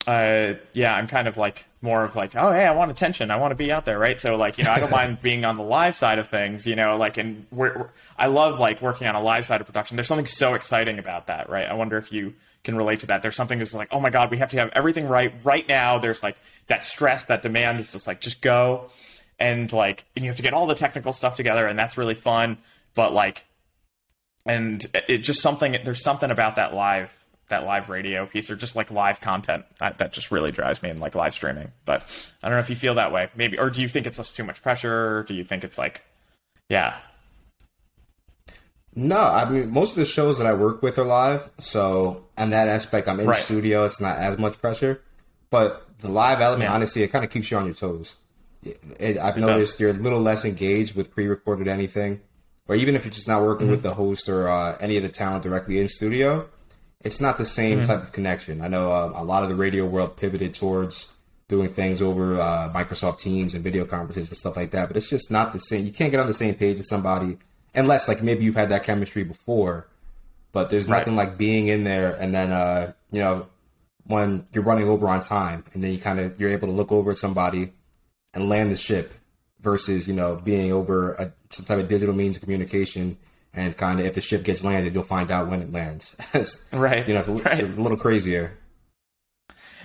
uh, 0.10 0.56
yeah, 0.74 0.96
I'm 0.96 1.06
kind 1.08 1.28
of 1.28 1.38
like 1.38 1.68
more 1.84 2.04
of 2.04 2.16
like, 2.16 2.36
oh, 2.36 2.52
hey, 2.52 2.66
I 2.66 2.72
want 2.72 2.90
attention. 2.90 3.30
I 3.30 3.36
want 3.36 3.52
to 3.52 3.56
be 3.56 3.72
out 3.72 3.86
there, 3.86 4.00
right? 4.00 4.20
So 4.20 4.38
like, 4.38 4.58
you 4.58 4.64
know, 4.64 4.72
I 4.72 4.80
don't 4.80 4.90
mind 5.02 5.22
being 5.22 5.46
on 5.46 5.56
the 5.56 5.62
live 5.62 5.96
side 5.96 6.18
of 6.18 6.28
things, 6.28 6.66
you 6.66 6.76
know, 6.76 6.98
like, 6.98 7.18
and 7.18 7.46
we're, 7.52 7.78
we're, 7.78 7.90
I 8.18 8.26
love 8.26 8.58
like 8.58 8.82
working 8.82 9.06
on 9.06 9.14
a 9.14 9.22
live 9.22 9.46
side 9.46 9.62
of 9.62 9.68
production. 9.68 9.98
There's 9.98 10.08
something 10.08 10.26
so 10.26 10.56
exciting 10.56 10.98
about 10.98 11.28
that, 11.28 11.48
right? 11.48 11.68
I 11.68 11.76
wonder 11.76 11.96
if 11.98 12.12
you 12.12 12.34
can 12.64 12.76
relate 12.76 13.02
to 13.02 13.06
that. 13.08 13.22
There's 13.22 13.36
something 13.36 13.60
that's 13.60 13.76
like, 13.76 13.90
oh 13.92 14.00
my 14.00 14.10
god, 14.10 14.32
we 14.32 14.40
have 14.40 14.50
to 14.50 14.58
have 14.58 14.72
everything 14.74 15.08
right 15.08 15.32
right 15.44 15.68
now. 15.68 16.00
There's 16.00 16.24
like 16.24 16.38
that 16.68 16.82
stress, 16.82 17.26
that 17.26 17.44
demand 17.44 17.80
is 17.80 17.92
just 17.92 18.08
like, 18.08 18.20
just 18.20 18.42
go, 18.42 18.90
and 19.38 19.72
like, 19.72 20.06
and 20.16 20.26
you 20.26 20.32
have 20.32 20.38
to 20.38 20.44
get 20.44 20.56
all 20.56 20.66
the 20.66 20.74
technical 20.74 21.14
stuff 21.14 21.36
together, 21.36 21.68
and 21.68 21.78
that's 21.78 22.00
really 22.00 22.16
fun. 22.16 22.58
But 22.96 23.14
like, 23.14 23.46
and 24.44 24.84
it 25.08 25.20
just 25.20 25.42
something. 25.42 25.78
There's 25.84 26.04
something 26.04 26.32
about 26.32 26.56
that 26.56 26.74
live 26.74 27.16
that 27.50 27.66
live 27.66 27.90
radio 27.90 28.26
piece 28.26 28.50
or 28.50 28.56
just 28.56 28.76
like 28.76 28.90
live 28.92 29.22
content 29.22 29.66
that, 29.80 29.98
that 29.98 30.14
just 30.14 30.32
really 30.32 30.52
drives 30.52 30.82
me 30.82 30.90
in 30.90 31.00
like 31.00 31.16
live 31.16 31.34
streaming 31.34 31.72
but 31.86 32.02
i 32.42 32.48
don't 32.48 32.56
know 32.56 32.62
if 32.62 32.70
you 32.70 32.76
feel 32.76 32.96
that 32.96 33.12
way 33.12 33.30
maybe 33.36 33.58
or 33.58 33.70
do 33.70 33.82
you 33.82 33.88
think 33.88 34.08
it's 34.08 34.18
just 34.18 34.36
too 34.36 34.44
much 34.44 34.62
pressure 34.62 35.24
do 35.28 35.34
you 35.34 35.44
think 35.44 35.64
it's 35.64 35.78
like 35.78 36.04
yeah 36.70 36.98
no 38.96 39.20
i 39.20 39.50
mean 39.50 39.70
most 39.70 39.92
of 39.92 39.98
the 39.98 40.06
shows 40.06 40.38
that 40.38 40.48
i 40.48 40.54
work 40.54 40.82
with 40.82 40.98
are 40.98 41.06
live 41.06 41.50
so 41.60 42.26
and 42.38 42.54
that 42.54 42.68
aspect 42.68 43.08
i'm 43.08 43.20
in 43.20 43.28
right. 43.28 43.38
studio 43.38 43.86
it's 43.86 44.00
not 44.00 44.18
as 44.18 44.38
much 44.38 44.58
pressure 44.60 45.02
but 45.50 45.86
the 46.00 46.10
live 46.10 46.42
element 46.42 46.70
yeah. 46.70 46.74
honestly 46.74 47.04
it 47.04 47.10
kind 47.10 47.26
of 47.26 47.32
keeps 47.32 47.52
you 47.52 47.58
on 47.58 47.66
your 47.66 47.76
toes 47.76 48.16
it, 48.64 49.18
i've 49.18 49.38
it 49.38 49.42
noticed 49.42 49.74
does. 49.74 49.80
you're 49.80 49.90
a 49.92 49.94
little 49.94 50.22
less 50.22 50.46
engaged 50.46 50.96
with 50.96 51.12
pre-recorded 51.14 51.68
anything 51.68 52.22
or 52.68 52.76
even 52.76 52.96
if 52.96 53.04
you're 53.04 53.14
just 53.14 53.28
not 53.28 53.42
working 53.42 53.66
mm-hmm. 53.66 53.72
with 53.72 53.84
the 53.84 53.96
host 53.96 54.30
or 54.30 54.48
uh, 54.48 54.78
any 54.80 54.96
of 54.96 55.04
the 55.04 55.10
talent 55.10 55.44
directly 55.44 55.80
in 55.80 55.88
studio 55.88 56.48
it's 57.04 57.22
not 57.22 57.38
the 57.38 57.46
same 57.46 57.78
mm-hmm. 57.78 57.88
type 57.88 58.04
of 58.04 58.12
connection. 58.12 58.62
I 58.62 58.68
know 58.68 58.92
uh, 58.92 59.14
a 59.16 59.24
lot 59.24 59.44
of 59.44 59.50
the 59.50 59.56
radio 59.56 59.86
world 59.86 60.18
pivoted 60.18 60.54
towards 60.54 61.16
doing 61.48 61.70
things 61.70 62.02
over 62.02 62.40
uh, 62.40 62.72
Microsoft 62.74 63.20
Teams 63.20 63.54
and 63.54 63.64
video 63.64 63.86
conferences 63.86 64.30
and 64.30 64.38
stuff 64.38 64.56
like 64.56 64.72
that, 64.72 64.88
but 64.88 64.98
it's 64.98 65.10
just 65.10 65.32
not 65.32 65.54
the 65.54 65.60
same. 65.60 65.86
You 65.86 65.92
can't 65.92 66.12
get 66.12 66.20
on 66.20 66.28
the 66.28 66.34
same 66.34 66.56
page 66.56 66.80
as 66.80 66.88
somebody 66.88 67.38
unless 67.74 68.08
like 68.08 68.22
maybe 68.22 68.44
you've 68.44 68.56
had 68.56 68.70
that 68.70 68.84
chemistry 68.84 69.24
before, 69.24 69.88
but 70.52 70.70
there's 70.70 70.88
nothing 70.88 71.16
right. 71.16 71.30
like 71.30 71.38
being 71.38 71.68
in 71.68 71.84
there 71.84 72.14
and 72.16 72.34
then 72.34 72.52
uh, 72.52 72.94
you 73.12 73.20
know 73.20 73.48
when 74.06 74.48
you're 74.54 74.64
running 74.64 74.88
over 74.88 75.08
on 75.08 75.22
time 75.22 75.64
and 75.74 75.84
then 75.84 75.92
you 75.92 76.00
kind 76.00 76.20
of 76.20 76.40
you're 76.40 76.52
able 76.52 76.68
to 76.68 76.74
look 76.74 76.92
over 76.92 77.12
at 77.12 77.18
somebody 77.18 77.72
and 78.34 78.50
land 78.50 78.72
the 78.72 78.76
ship 78.76 79.14
versus 79.62 80.08
you 80.08 80.14
know 80.14 80.36
being 80.36 80.72
over 80.72 81.14
a, 81.14 81.32
some 81.50 81.66
type 81.66 81.80
of 81.80 81.88
digital 81.88 82.14
means 82.14 82.36
of 82.36 82.42
communication 82.42 83.18
and 83.54 83.76
kind 83.76 84.00
of 84.00 84.06
if 84.06 84.14
the 84.14 84.22
ship 84.22 84.44
gets 84.44 84.64
landed, 84.64 84.94
you'll 84.94 85.04
find 85.04 85.32
out 85.32 85.48
when 85.48 85.62
it 85.62 85.72
lands. 85.72 86.16
right. 86.74 87.08
You 87.08 87.14
know, 87.14 87.20
it's 87.20 87.28
a, 87.28 87.34
right. 87.34 87.46
it's 87.48 87.62
a, 87.62 87.66
little 87.66 87.98
crazier. 87.98 88.58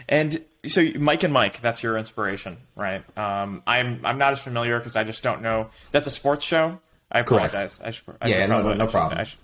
And 0.08 0.44
so, 0.66 0.86
Mike 0.98 1.22
and 1.22 1.32
Mike, 1.32 1.60
that's 1.60 1.82
your 1.82 1.96
inspiration, 1.96 2.58
right? 2.76 3.02
Um, 3.18 3.62
I'm 3.66 4.04
I'm 4.04 4.18
not 4.18 4.32
as 4.32 4.40
familiar 4.40 4.78
because 4.78 4.96
I 4.96 5.04
just 5.04 5.22
don't 5.22 5.40
know. 5.40 5.70
That's 5.92 6.06
a 6.06 6.10
sports 6.10 6.44
show. 6.44 6.80
I 7.10 7.20
apologize. 7.20 7.80
I 7.82 7.90
should, 7.90 8.04
I 8.20 8.28
yeah, 8.28 8.46
no, 8.46 8.62
no, 8.62 8.74
no 8.74 8.86
problem. 8.86 9.24
Should, 9.24 9.38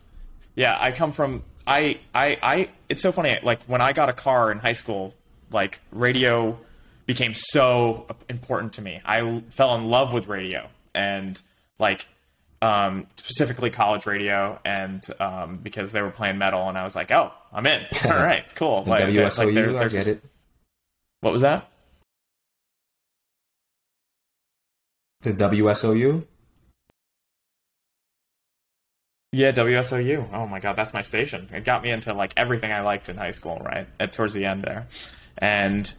yeah, 0.54 0.76
I 0.78 0.92
come 0.92 1.12
from. 1.12 1.44
I, 1.66 2.00
I, 2.14 2.38
I. 2.42 2.68
It's 2.88 3.02
so 3.02 3.12
funny. 3.12 3.38
Like 3.42 3.62
when 3.64 3.80
I 3.80 3.92
got 3.92 4.08
a 4.08 4.12
car 4.12 4.50
in 4.50 4.58
high 4.58 4.72
school, 4.72 5.14
like 5.50 5.80
radio 5.92 6.58
became 7.06 7.32
so 7.34 8.06
important 8.28 8.74
to 8.74 8.82
me. 8.82 9.00
I 9.04 9.42
fell 9.48 9.74
in 9.76 9.88
love 9.88 10.12
with 10.12 10.28
radio, 10.28 10.68
and 10.94 11.40
like 11.78 12.08
um, 12.62 13.06
specifically 13.16 13.70
college 13.70 14.06
radio, 14.06 14.58
and 14.64 15.04
um, 15.18 15.58
because 15.58 15.92
they 15.92 16.02
were 16.02 16.10
playing 16.10 16.38
metal, 16.38 16.68
and 16.68 16.76
I 16.76 16.84
was 16.84 16.94
like, 16.94 17.10
"Oh, 17.10 17.32
I'm 17.52 17.66
in. 17.66 17.86
All 18.04 18.10
right, 18.10 18.44
cool." 18.54 18.84
like, 18.84 19.04
WSOU, 19.04 19.38
like 19.38 19.54
there, 19.54 19.82
I 19.82 19.88
get 19.88 20.06
it. 20.06 20.24
What 21.20 21.32
was 21.32 21.42
that? 21.42 21.70
The 25.22 25.32
WSOU. 25.32 26.24
Yeah, 29.32 29.52
WSOU. 29.52 30.32
Oh 30.32 30.46
my 30.46 30.60
god, 30.60 30.76
that's 30.76 30.92
my 30.92 31.02
station. 31.02 31.48
It 31.52 31.64
got 31.64 31.82
me 31.82 31.90
into 31.90 32.12
like 32.14 32.32
everything 32.36 32.72
I 32.72 32.80
liked 32.80 33.08
in 33.08 33.16
high 33.16 33.30
school, 33.30 33.58
right? 33.64 33.86
At 33.98 34.12
towards 34.12 34.34
the 34.34 34.44
end 34.44 34.64
there, 34.64 34.88
and 35.38 35.90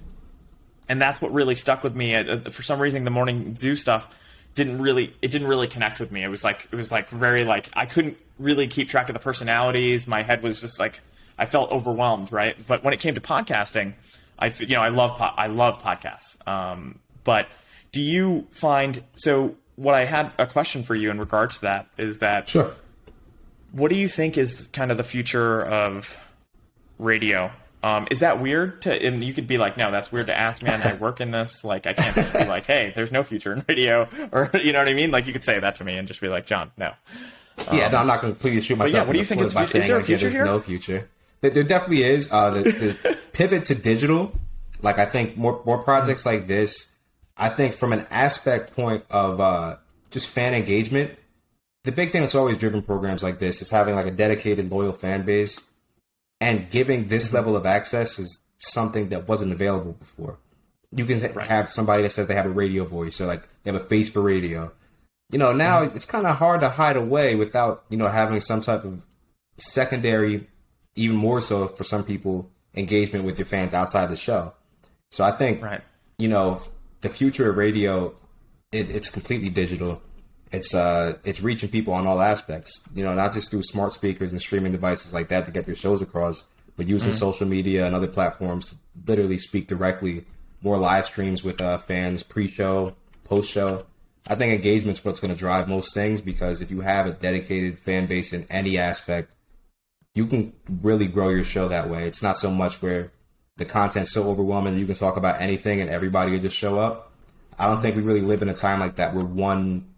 and 0.89 1.01
that's 1.01 1.21
what 1.21 1.33
really 1.33 1.55
stuck 1.55 1.83
with 1.83 1.95
me. 1.95 2.15
Uh, 2.15 2.49
for 2.49 2.61
some 2.61 2.79
reason, 2.79 3.03
the 3.03 3.11
morning 3.11 3.55
zoo 3.55 3.75
stuff 3.75 4.13
didn't 4.55 4.81
really 4.81 5.13
it 5.21 5.29
didn't 5.31 5.47
really 5.47 5.67
connect 5.67 5.99
with 5.99 6.11
me. 6.11 6.23
It 6.23 6.27
was 6.27 6.43
like 6.43 6.67
it 6.71 6.75
was 6.75 6.91
like 6.91 7.09
very 7.09 7.43
like 7.43 7.69
I 7.73 7.85
couldn't 7.85 8.17
really 8.37 8.67
keep 8.67 8.89
track 8.89 9.09
of 9.09 9.13
the 9.13 9.19
personalities. 9.19 10.07
My 10.07 10.23
head 10.23 10.43
was 10.43 10.61
just 10.61 10.79
like 10.79 11.01
I 11.37 11.45
felt 11.45 11.71
overwhelmed, 11.71 12.31
right? 12.31 12.55
But 12.67 12.83
when 12.83 12.93
it 12.93 12.99
came 12.99 13.15
to 13.15 13.21
podcasting, 13.21 13.93
I 14.37 14.47
you 14.59 14.75
know 14.75 14.81
I 14.81 14.89
love 14.89 15.21
I 15.21 15.47
love 15.47 15.81
podcasts. 15.81 16.45
Um, 16.47 16.99
but 17.23 17.47
do 17.91 18.01
you 18.01 18.47
find 18.51 19.03
so? 19.15 19.55
What 19.77 19.95
I 19.95 20.05
had 20.05 20.31
a 20.37 20.45
question 20.45 20.83
for 20.83 20.93
you 20.93 21.09
in 21.09 21.19
regards 21.19 21.55
to 21.55 21.61
that 21.61 21.87
is 21.97 22.19
that 22.19 22.49
sure. 22.49 22.75
What 23.71 23.89
do 23.89 23.95
you 23.95 24.09
think 24.09 24.37
is 24.37 24.67
kind 24.73 24.91
of 24.91 24.97
the 24.97 25.03
future 25.03 25.65
of 25.65 26.19
radio 26.99 27.51
um, 27.83 28.07
is 28.11 28.19
that 28.19 28.39
weird 28.39 28.81
to? 28.83 28.93
And 28.93 29.23
you 29.23 29.33
could 29.33 29.47
be 29.47 29.57
like, 29.57 29.75
no, 29.75 29.91
that's 29.91 30.11
weird 30.11 30.27
to 30.27 30.37
ask, 30.37 30.61
man. 30.61 30.81
I 30.81 30.93
work 30.93 31.19
in 31.19 31.31
this. 31.31 31.63
Like, 31.63 31.87
I 31.87 31.93
can't 31.93 32.15
just 32.15 32.33
be 32.33 32.45
like, 32.45 32.65
hey, 32.65 32.91
there's 32.95 33.11
no 33.11 33.23
future 33.23 33.53
in 33.53 33.65
radio, 33.67 34.07
or 34.31 34.51
you 34.53 34.71
know 34.71 34.79
what 34.79 34.89
I 34.89 34.93
mean? 34.93 35.11
Like, 35.11 35.25
you 35.25 35.33
could 35.33 35.43
say 35.43 35.59
that 35.59 35.75
to 35.75 35.83
me 35.83 35.97
and 35.97 36.07
just 36.07 36.21
be 36.21 36.27
like, 36.27 36.45
John, 36.45 36.71
no. 36.77 36.93
Um, 37.67 37.77
yeah, 37.77 37.87
no, 37.89 37.97
I'm 37.97 38.07
not 38.07 38.21
going 38.21 38.33
to 38.33 38.39
completely 38.39 38.61
shoot 38.61 38.77
myself. 38.77 39.03
Yeah, 39.03 39.07
what 39.07 39.13
do 39.13 39.19
you 39.19 39.25
think 39.25 39.41
is, 39.41 39.55
is 39.55 39.87
there 39.87 39.97
a 39.97 40.03
future 40.03 40.27
like, 40.27 40.33
yeah, 40.33 40.43
There's 40.43 40.45
no 40.45 40.59
future. 40.59 41.09
There, 41.41 41.51
there 41.51 41.63
definitely 41.63 42.03
is. 42.03 42.31
Uh, 42.31 42.51
the, 42.51 42.63
the 42.63 43.17
pivot 43.33 43.65
to 43.65 43.75
digital, 43.75 44.31
like 44.81 44.99
I 44.99 45.05
think 45.05 45.37
more 45.37 45.61
more 45.65 45.79
projects 45.79 46.25
like 46.25 46.47
this. 46.47 46.95
I 47.35 47.49
think 47.49 47.73
from 47.73 47.93
an 47.93 48.05
aspect 48.11 48.75
point 48.75 49.05
of 49.09 49.39
uh, 49.39 49.77
just 50.11 50.27
fan 50.27 50.53
engagement, 50.53 51.17
the 51.83 51.91
big 51.91 52.11
thing 52.11 52.21
that's 52.21 52.35
always 52.35 52.57
driven 52.57 52.83
programs 52.83 53.23
like 53.23 53.39
this 53.39 53.61
is 53.61 53.71
having 53.71 53.95
like 53.95 54.05
a 54.05 54.11
dedicated, 54.11 54.69
loyal 54.69 54.93
fan 54.93 55.23
base 55.25 55.70
and 56.41 56.69
giving 56.69 57.07
this 57.07 57.27
mm-hmm. 57.27 57.37
level 57.37 57.55
of 57.55 57.65
access 57.65 58.19
is 58.19 58.39
something 58.57 59.09
that 59.09 59.27
wasn't 59.27 59.53
available 59.53 59.93
before. 59.93 60.39
You 60.93 61.05
can 61.05 61.21
right. 61.33 61.47
have 61.47 61.69
somebody 61.69 62.03
that 62.03 62.11
says 62.11 62.27
they 62.27 62.35
have 62.35 62.47
a 62.47 62.49
radio 62.49 62.83
voice 62.83 63.21
or 63.21 63.27
like 63.27 63.47
they 63.63 63.71
have 63.71 63.81
a 63.81 63.85
face 63.85 64.09
for 64.09 64.21
radio. 64.21 64.73
You 65.31 65.37
know, 65.37 65.53
now 65.53 65.85
mm-hmm. 65.85 65.95
it's 65.95 66.05
kind 66.05 66.27
of 66.27 66.35
hard 66.35 66.59
to 66.61 66.69
hide 66.69 66.97
away 66.97 67.35
without, 67.35 67.85
you 67.87 67.95
know, 67.95 68.07
having 68.07 68.41
some 68.41 68.59
type 68.59 68.83
of 68.83 69.05
secondary, 69.57 70.47
even 70.95 71.15
more 71.15 71.39
so 71.39 71.67
for 71.67 71.85
some 71.85 72.03
people, 72.03 72.49
engagement 72.75 73.23
with 73.23 73.39
your 73.39 73.45
fans 73.45 73.73
outside 73.73 74.07
the 74.07 74.17
show. 74.17 74.53
So 75.11 75.23
I 75.23 75.31
think, 75.31 75.61
Right. 75.61 75.81
you 76.17 76.27
know, 76.27 76.61
the 77.01 77.09
future 77.09 77.49
of 77.49 77.55
radio, 77.55 78.13
it, 78.71 78.89
it's 78.89 79.09
completely 79.09 79.49
digital. 79.49 80.01
It's 80.51 80.75
uh, 80.75 81.17
it's 81.23 81.41
reaching 81.41 81.69
people 81.69 81.93
on 81.93 82.07
all 82.07 82.21
aspects. 82.21 82.81
You 82.93 83.03
know, 83.03 83.15
not 83.15 83.33
just 83.33 83.49
through 83.49 83.63
smart 83.63 83.93
speakers 83.93 84.31
and 84.31 84.41
streaming 84.41 84.71
devices 84.71 85.13
like 85.13 85.29
that 85.29 85.45
to 85.45 85.51
get 85.51 85.65
their 85.65 85.75
shows 85.75 86.01
across, 86.01 86.47
but 86.75 86.87
using 86.87 87.13
social 87.13 87.47
media 87.47 87.85
and 87.85 87.95
other 87.95 88.07
platforms 88.07 88.69
to 88.71 88.75
literally 89.07 89.37
speak 89.37 89.67
directly. 89.67 90.25
More 90.63 90.77
live 90.77 91.07
streams 91.07 91.43
with 91.43 91.59
uh, 91.59 91.79
fans, 91.79 92.21
pre-show, 92.21 92.95
post-show. 93.23 93.85
I 94.27 94.35
think 94.35 94.53
engagement's 94.53 95.03
what's 95.03 95.19
going 95.19 95.33
to 95.33 95.39
drive 95.39 95.67
most 95.67 95.93
things 95.95 96.21
because 96.21 96.61
if 96.61 96.69
you 96.69 96.81
have 96.81 97.07
a 97.07 97.11
dedicated 97.11 97.79
fan 97.79 98.05
base 98.05 98.31
in 98.31 98.45
any 98.49 98.77
aspect, 98.77 99.33
you 100.13 100.27
can 100.27 100.53
really 100.81 101.07
grow 101.07 101.29
your 101.29 101.43
show 101.43 101.67
that 101.67 101.89
way. 101.89 102.05
It's 102.05 102.21
not 102.21 102.37
so 102.37 102.51
much 102.51 102.81
where 102.81 103.11
the 103.57 103.65
content's 103.65 104.11
so 104.11 104.29
overwhelming 104.29 104.77
you 104.77 104.85
can 104.85 104.95
talk 104.95 105.17
about 105.17 105.41
anything 105.41 105.81
and 105.81 105.89
everybody 105.89 106.31
will 106.31 106.39
just 106.39 106.57
show 106.57 106.79
up. 106.79 107.11
I 107.57 107.67
don't 107.67 107.81
think 107.81 107.95
we 107.95 108.01
really 108.01 108.21
live 108.21 108.41
in 108.41 108.49
a 108.49 108.53
time 108.53 108.79
like 108.79 108.97
that 108.97 109.13
where 109.15 109.25
one 109.25 109.90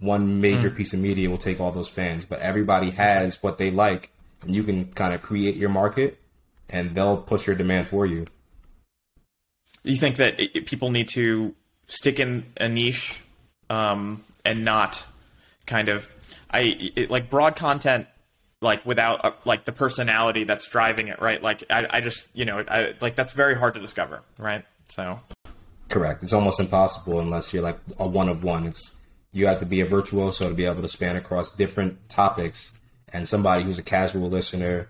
one 0.00 0.40
major 0.40 0.70
piece 0.70 0.92
of 0.92 1.00
media 1.00 1.28
will 1.28 1.38
take 1.38 1.60
all 1.60 1.70
those 1.72 1.88
fans, 1.88 2.24
but 2.24 2.40
everybody 2.40 2.90
has 2.90 3.42
what 3.42 3.58
they 3.58 3.70
like, 3.70 4.10
and 4.42 4.54
you 4.54 4.62
can 4.62 4.92
kind 4.92 5.12
of 5.14 5.22
create 5.22 5.56
your 5.56 5.68
market, 5.68 6.18
and 6.68 6.94
they'll 6.94 7.16
push 7.16 7.46
your 7.46 7.56
demand 7.56 7.88
for 7.88 8.06
you. 8.06 8.26
You 9.82 9.96
think 9.96 10.16
that 10.16 10.38
it- 10.38 10.66
people 10.66 10.90
need 10.90 11.08
to 11.10 11.54
stick 11.86 12.20
in 12.20 12.44
a 12.60 12.68
niche 12.68 13.22
um, 13.70 14.24
and 14.44 14.64
not 14.64 15.04
kind 15.66 15.88
of 15.88 16.08
I 16.50 16.92
it, 16.96 17.10
like 17.10 17.28
broad 17.30 17.56
content 17.56 18.06
like 18.60 18.84
without 18.84 19.24
uh, 19.24 19.32
like 19.44 19.64
the 19.64 19.72
personality 19.72 20.44
that's 20.44 20.68
driving 20.68 21.08
it, 21.08 21.20
right? 21.20 21.42
Like 21.42 21.64
I, 21.70 21.86
I 21.90 22.00
just 22.00 22.26
you 22.34 22.44
know 22.44 22.64
I, 22.68 22.94
like 23.00 23.14
that's 23.16 23.32
very 23.32 23.56
hard 23.56 23.74
to 23.74 23.80
discover, 23.80 24.22
right? 24.38 24.64
So 24.88 25.20
Correct. 25.88 26.22
It's 26.22 26.32
almost 26.34 26.60
impossible 26.60 27.20
unless 27.20 27.54
you're 27.54 27.62
like 27.62 27.78
a 27.98 28.06
one 28.06 28.28
of 28.28 28.44
one. 28.44 28.66
It's 28.66 28.94
you 29.32 29.46
have 29.46 29.60
to 29.60 29.66
be 29.66 29.80
a 29.80 29.86
virtuoso 29.86 30.48
to 30.48 30.54
be 30.54 30.64
able 30.64 30.82
to 30.82 30.88
span 30.88 31.16
across 31.16 31.54
different 31.54 32.08
topics, 32.08 32.72
and 33.12 33.26
somebody 33.28 33.64
who's 33.64 33.78
a 33.78 33.82
casual 33.82 34.28
listener 34.28 34.88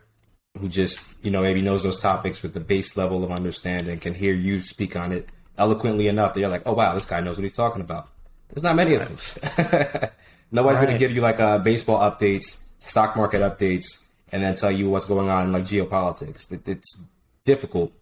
who 0.59 0.69
just 0.69 1.01
you 1.25 1.31
know 1.31 1.43
maybe 1.43 1.63
knows 1.63 1.83
those 1.83 2.01
topics 2.01 2.43
with 2.43 2.55
the 2.55 2.61
base 2.61 2.97
level 2.97 3.23
of 3.25 3.31
understanding 3.31 3.99
can 4.01 4.15
hear 4.15 4.33
you 4.35 4.61
speak 4.61 4.97
on 4.97 5.13
it 5.13 5.29
eloquently 5.57 6.09
enough 6.09 6.35
that 6.35 6.41
you're 6.41 6.49
like, 6.49 6.63
oh 6.67 6.73
wow, 6.73 6.95
this 6.95 7.05
guy 7.07 7.21
knows 7.21 7.37
what 7.37 7.43
he's 7.43 7.53
talking 7.53 7.81
about. 7.81 8.09
There's 8.49 8.63
not 8.63 8.77
many 8.77 8.95
of 8.95 9.07
those. 9.09 9.39
Nobody's 10.51 10.79
Right. 10.79 10.87
going 10.87 10.93
to 10.95 10.99
give 10.99 11.11
you 11.13 11.21
like 11.21 11.39
uh, 11.41 11.59
baseball 11.59 11.99
updates, 12.11 12.63
stock 12.79 13.17
market 13.17 13.43
updates, 13.43 14.07
and 14.33 14.43
then 14.43 14.55
tell 14.55 14.71
you 14.71 14.89
what's 14.89 15.05
going 15.05 15.29
on 15.29 15.47
in 15.49 15.53
like 15.53 15.65
geopolitics. 15.65 16.51
It's 16.67 17.11
difficult. 17.45 17.93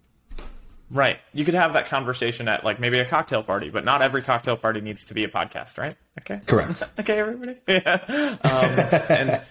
Right, 0.91 1.19
you 1.33 1.45
could 1.45 1.55
have 1.55 1.73
that 1.75 1.87
conversation 1.89 2.49
at 2.49 2.65
like 2.65 2.79
maybe 2.81 2.99
a 2.99 3.05
cocktail 3.05 3.43
party, 3.43 3.71
but 3.71 3.85
not 3.85 4.03
every 4.03 4.23
cocktail 4.23 4.57
party 4.57 4.81
needs 4.81 5.05
to 5.07 5.15
be 5.15 5.25
a 5.25 5.29
podcast, 5.29 5.79
right? 5.79 5.97
Okay, 6.21 6.41
Correct. 6.47 6.83
okay, 7.01 7.19
everybody. 7.19 7.57
Yeah. 7.69 8.37
Um, 8.43 9.09
and 9.09 9.43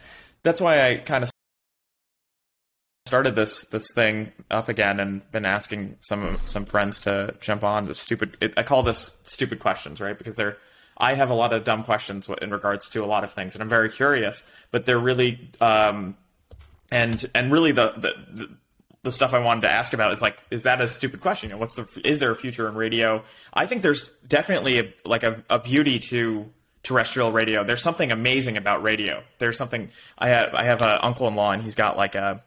that's 0.43 0.61
why 0.61 0.87
I 0.87 0.95
kind 0.97 1.23
of 1.23 1.31
started 3.05 3.35
this 3.35 3.65
this 3.67 3.85
thing 3.93 4.31
up 4.49 4.67
again 4.67 4.99
and 4.99 5.29
been 5.31 5.45
asking 5.45 5.97
some 5.99 6.37
some 6.45 6.65
friends 6.65 6.99
to 7.01 7.35
jump 7.39 7.63
on 7.63 7.87
to 7.87 7.93
stupid. 7.93 8.37
It, 8.41 8.53
I 8.57 8.63
call 8.63 8.83
this 8.83 9.19
stupid 9.25 9.59
questions, 9.59 10.01
right? 10.01 10.17
Because 10.17 10.35
they're 10.35 10.57
I 10.97 11.13
have 11.13 11.29
a 11.29 11.33
lot 11.35 11.51
of 11.53 11.63
dumb 11.63 11.83
questions 11.83 12.29
in 12.41 12.51
regards 12.51 12.89
to 12.89 13.03
a 13.03 13.05
lot 13.05 13.23
of 13.23 13.33
things, 13.33 13.53
and 13.53 13.61
I'm 13.61 13.69
very 13.69 13.89
curious, 13.89 14.43
but 14.71 14.85
they're 14.85 14.97
really 14.99 15.51
um, 15.61 16.15
and 16.91 17.29
and 17.35 17.51
really 17.51 17.71
the 17.71 17.91
the. 17.91 18.13
the 18.33 18.49
the 19.05 19.11
stuff 19.13 19.33
I 19.33 19.39
wanted 19.39 19.61
to 19.61 19.71
ask 19.71 19.93
about 19.93 20.11
is 20.11 20.21
like, 20.21 20.37
is 20.51 20.63
that 20.63 20.81
a 20.81 20.87
stupid 20.89 21.21
question? 21.21 21.49
You 21.49 21.55
know, 21.55 21.59
what's 21.59 21.75
the 21.75 21.87
is 22.03 22.19
there 22.19 22.31
a 22.31 22.35
future 22.35 22.67
in 22.67 22.75
radio? 22.75 23.23
I 23.53 23.65
think 23.65 23.81
there's 23.81 24.09
definitely 24.27 24.79
a, 24.79 24.93
like 25.05 25.23
a, 25.23 25.41
a 25.49 25.59
beauty 25.59 25.99
to 26.09 26.49
terrestrial 26.83 27.31
radio. 27.31 27.63
There's 27.63 27.81
something 27.81 28.11
amazing 28.11 28.57
about 28.57 28.83
radio. 28.83 29.23
There's 29.39 29.57
something 29.57 29.89
I 30.17 30.27
have 30.29 30.53
I 30.53 30.65
have 30.65 30.81
an 30.81 30.99
uncle-in-law 31.01 31.51
and 31.51 31.63
he's 31.63 31.75
got 31.75 31.95
like 31.97 32.15
a 32.15 32.43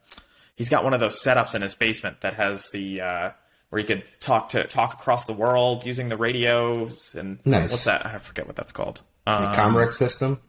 he's 0.55 0.69
got 0.69 0.83
one 0.83 0.93
of 0.93 0.99
those 0.99 1.21
setups 1.21 1.55
in 1.55 1.61
his 1.61 1.73
basement 1.75 2.21
that 2.21 2.35
has 2.35 2.69
the 2.71 3.01
uh, 3.01 3.31
where 3.69 3.81
you 3.81 3.87
could 3.87 4.03
talk 4.19 4.49
to 4.49 4.63
talk 4.65 4.93
across 4.93 5.25
the 5.25 5.33
world 5.33 5.85
using 5.85 6.09
the 6.09 6.17
radios 6.17 7.15
and 7.15 7.39
Nice. 7.45 7.71
what's 7.71 7.83
that? 7.85 8.05
I 8.05 8.17
forget 8.19 8.47
what 8.47 8.55
that's 8.55 8.71
called. 8.71 9.01
Um, 9.27 9.53
Comrex 9.53 9.93
system. 9.93 10.39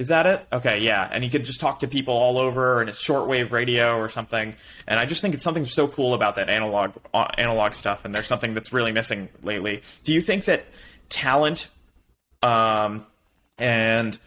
Is 0.00 0.08
that 0.08 0.24
it? 0.24 0.46
Okay, 0.50 0.80
yeah. 0.80 1.06
And 1.12 1.22
you 1.22 1.28
could 1.28 1.44
just 1.44 1.60
talk 1.60 1.80
to 1.80 1.86
people 1.86 2.14
all 2.14 2.38
over, 2.38 2.80
and 2.80 2.88
it's 2.88 2.98
shortwave 3.06 3.50
radio 3.50 3.98
or 3.98 4.08
something. 4.08 4.54
And 4.88 4.98
I 4.98 5.04
just 5.04 5.20
think 5.20 5.34
it's 5.34 5.44
something 5.44 5.66
so 5.66 5.88
cool 5.88 6.14
about 6.14 6.36
that 6.36 6.48
analog 6.48 6.96
uh, 7.12 7.28
analog 7.36 7.74
stuff. 7.74 8.06
And 8.06 8.14
there's 8.14 8.26
something 8.26 8.54
that's 8.54 8.72
really 8.72 8.92
missing 8.92 9.28
lately. 9.42 9.82
Do 10.02 10.14
you 10.14 10.22
think 10.22 10.46
that 10.46 10.64
talent, 11.10 11.68
um, 12.42 13.04
and 13.58 14.18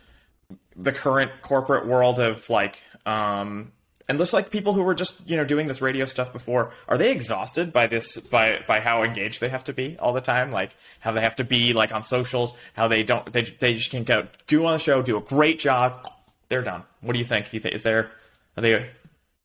the 0.75 0.91
current 0.91 1.31
corporate 1.41 1.87
world 1.87 2.19
of 2.19 2.47
like, 2.51 2.83
um, 3.07 3.71
and 4.09 4.19
looks 4.19 4.33
like 4.33 4.49
people 4.49 4.73
who 4.73 4.83
were 4.83 4.93
just 4.95 5.27
you 5.29 5.35
know 5.37 5.45
doing 5.45 5.67
this 5.67 5.81
radio 5.81 6.05
stuff 6.05 6.31
before 6.33 6.71
are 6.87 6.97
they 6.97 7.11
exhausted 7.11 7.71
by 7.71 7.87
this 7.87 8.17
by 8.19 8.59
by 8.67 8.79
how 8.79 9.03
engaged 9.03 9.39
they 9.41 9.49
have 9.49 9.63
to 9.63 9.73
be 9.73 9.97
all 9.99 10.13
the 10.13 10.21
time 10.21 10.51
like 10.51 10.75
how 10.99 11.11
they 11.11 11.21
have 11.21 11.35
to 11.37 11.43
be 11.43 11.73
like 11.73 11.93
on 11.93 12.03
socials 12.03 12.53
how 12.73 12.87
they 12.87 13.03
don't 13.03 13.31
they, 13.33 13.41
they 13.43 13.73
just 13.73 13.91
can't 13.91 14.05
go 14.05 14.27
do 14.47 14.65
on 14.65 14.73
the 14.73 14.79
show 14.79 15.01
do 15.01 15.17
a 15.17 15.21
great 15.21 15.59
job 15.59 16.05
they're 16.49 16.61
done 16.61 16.83
what 17.01 17.13
do 17.13 17.19
you 17.19 17.25
think 17.25 17.53
you 17.53 17.59
think 17.59 17.73
is 17.75 17.83
there 17.83 18.11
are 18.57 18.61
they 18.61 18.89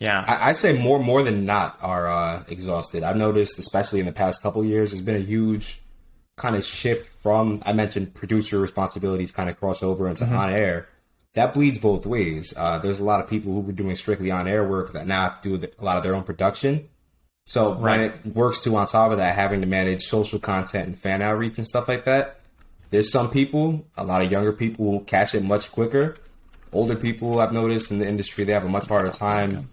yeah 0.00 0.24
I- 0.26 0.50
I'd 0.50 0.56
say 0.56 0.72
more 0.78 0.98
more 0.98 1.22
than 1.22 1.44
not 1.46 1.78
are 1.80 2.06
uh, 2.08 2.44
exhausted. 2.48 3.02
I've 3.02 3.16
noticed, 3.16 3.58
especially 3.58 4.00
in 4.00 4.06
the 4.06 4.12
past 4.12 4.42
couple 4.42 4.64
years, 4.64 4.90
there's 4.90 5.02
been 5.02 5.16
a 5.16 5.20
huge 5.34 5.80
kind 6.36 6.54
of 6.54 6.64
shift 6.64 7.12
from 7.20 7.62
I 7.66 7.72
mentioned 7.72 8.14
producer 8.14 8.60
responsibilities 8.60 9.32
kind 9.32 9.48
of 9.50 9.56
cross 9.58 9.82
over 9.82 10.08
into 10.08 10.24
on 10.24 10.50
air. 10.50 10.88
That 11.34 11.54
bleeds 11.54 11.78
both 11.78 12.06
ways. 12.06 12.54
Uh, 12.56 12.78
there's 12.78 12.98
a 12.98 13.04
lot 13.04 13.20
of 13.20 13.28
people 13.28 13.52
who 13.52 13.60
were 13.60 13.72
doing 13.72 13.94
strictly 13.94 14.30
on 14.30 14.48
air 14.48 14.66
work 14.66 14.92
that 14.92 15.06
now 15.06 15.22
have 15.22 15.40
to 15.42 15.58
do 15.58 15.68
a 15.78 15.84
lot 15.84 15.96
of 15.96 16.02
their 16.02 16.14
own 16.14 16.24
production. 16.24 16.88
So 17.46 17.72
when 17.72 18.00
it 18.00 18.26
works 18.26 18.62
to 18.64 18.76
on 18.76 18.86
top 18.86 19.10
of 19.10 19.18
that, 19.18 19.34
having 19.34 19.60
to 19.60 19.66
manage 19.66 20.02
social 20.02 20.38
content 20.38 20.86
and 20.86 20.98
fan 20.98 21.22
outreach 21.22 21.56
and 21.58 21.66
stuff 21.66 21.88
like 21.88 22.04
that, 22.04 22.40
there's 22.90 23.10
some 23.10 23.30
people, 23.30 23.86
a 23.96 24.04
lot 24.04 24.22
of 24.22 24.30
younger 24.30 24.52
people, 24.52 24.84
will 24.84 25.00
catch 25.00 25.34
it 25.34 25.42
much 25.42 25.70
quicker. 25.72 26.14
Older 26.72 26.96
people, 26.96 27.40
I've 27.40 27.52
noticed 27.52 27.90
in 27.90 27.98
the 27.98 28.08
industry, 28.08 28.44
they 28.44 28.52
have 28.52 28.64
a 28.64 28.68
much 28.68 28.88
harder 28.88 29.10
time 29.10 29.70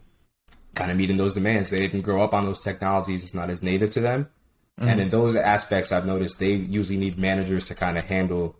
kind 0.75 0.91
of 0.91 0.97
meeting 0.97 1.17
those 1.17 1.33
demands. 1.33 1.69
They 1.69 1.79
didn't 1.79 2.01
grow 2.01 2.24
up 2.24 2.33
on 2.33 2.45
those 2.45 2.59
technologies; 2.59 3.24
it's 3.24 3.33
not 3.33 3.50
as 3.50 3.63
native 3.63 3.91
to 3.91 4.01
them. 4.01 4.29
And 4.77 5.00
in 5.00 5.09
those 5.09 5.38
aspects, 5.38 5.93
I've 5.93 6.05
noticed 6.05 6.38
they 6.38 6.53
usually 6.53 6.97
need 6.97 7.17
managers 7.17 7.63
to 7.65 7.75
kind 7.75 7.97
of 7.97 8.05
handle 8.05 8.57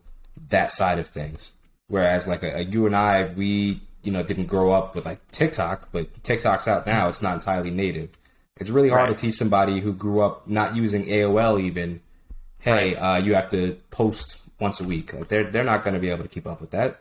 that 0.50 0.72
side 0.72 0.98
of 0.98 1.08
things. 1.08 1.54
Whereas, 1.88 2.28
like 2.28 2.44
a, 2.44 2.58
a 2.58 2.62
you 2.62 2.86
and 2.86 2.96
I, 2.96 3.26
we 3.36 3.82
you 4.04 4.12
know 4.12 4.24
didn't 4.24 4.46
grow 4.48 4.72
up 4.72 4.96
with 4.96 5.06
like 5.06 5.20
TikTok, 5.32 5.90
but 5.92 6.24
TikTok's 6.24 6.68
out 6.68 6.86
now. 6.86 7.10
It's 7.10 7.22
not 7.22 7.36
entirely 7.36 7.72
native. 7.72 8.10
It's 8.58 8.70
really 8.70 8.90
hard 8.90 9.10
Right. 9.10 9.18
to 9.18 9.22
teach 9.26 9.36
somebody 9.36 9.82
who 9.82 9.94
grew 9.94 10.22
up 10.22 10.48
not 10.48 10.76
using 10.76 11.06
AOL 11.06 11.60
even. 11.62 12.02
Hey, 12.60 12.96
uh, 12.96 13.18
you 13.18 13.36
have 13.36 13.52
to 13.52 13.78
post 13.92 14.42
once 14.60 14.80
a 14.82 14.84
week. 14.88 15.14
Like, 15.14 15.28
they're 15.28 15.44
they're 15.44 15.64
not 15.64 15.84
going 15.84 15.94
to 15.94 16.00
be 16.00 16.10
able 16.10 16.24
to 16.24 16.30
keep 16.30 16.48
up 16.48 16.62
with 16.62 16.72
that. 16.72 17.00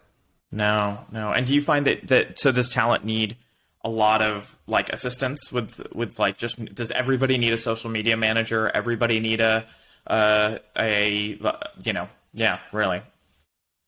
no 0.52 0.98
no 1.10 1.32
and 1.32 1.46
do 1.46 1.54
you 1.54 1.62
find 1.62 1.86
that 1.86 2.06
that 2.08 2.38
so 2.38 2.52
does 2.52 2.68
talent 2.68 3.04
need 3.04 3.36
a 3.82 3.88
lot 3.88 4.20
of 4.22 4.56
like 4.66 4.88
assistance 4.90 5.50
with 5.52 5.80
with 5.94 6.18
like 6.18 6.36
just 6.38 6.62
does 6.74 6.90
everybody 6.90 7.38
need 7.38 7.52
a 7.52 7.56
social 7.56 7.90
media 7.90 8.16
manager 8.16 8.70
everybody 8.74 9.20
need 9.20 9.40
a 9.40 9.66
uh 10.06 10.58
a 10.78 11.38
you 11.82 11.92
know 11.92 12.08
yeah 12.32 12.58
really 12.72 13.02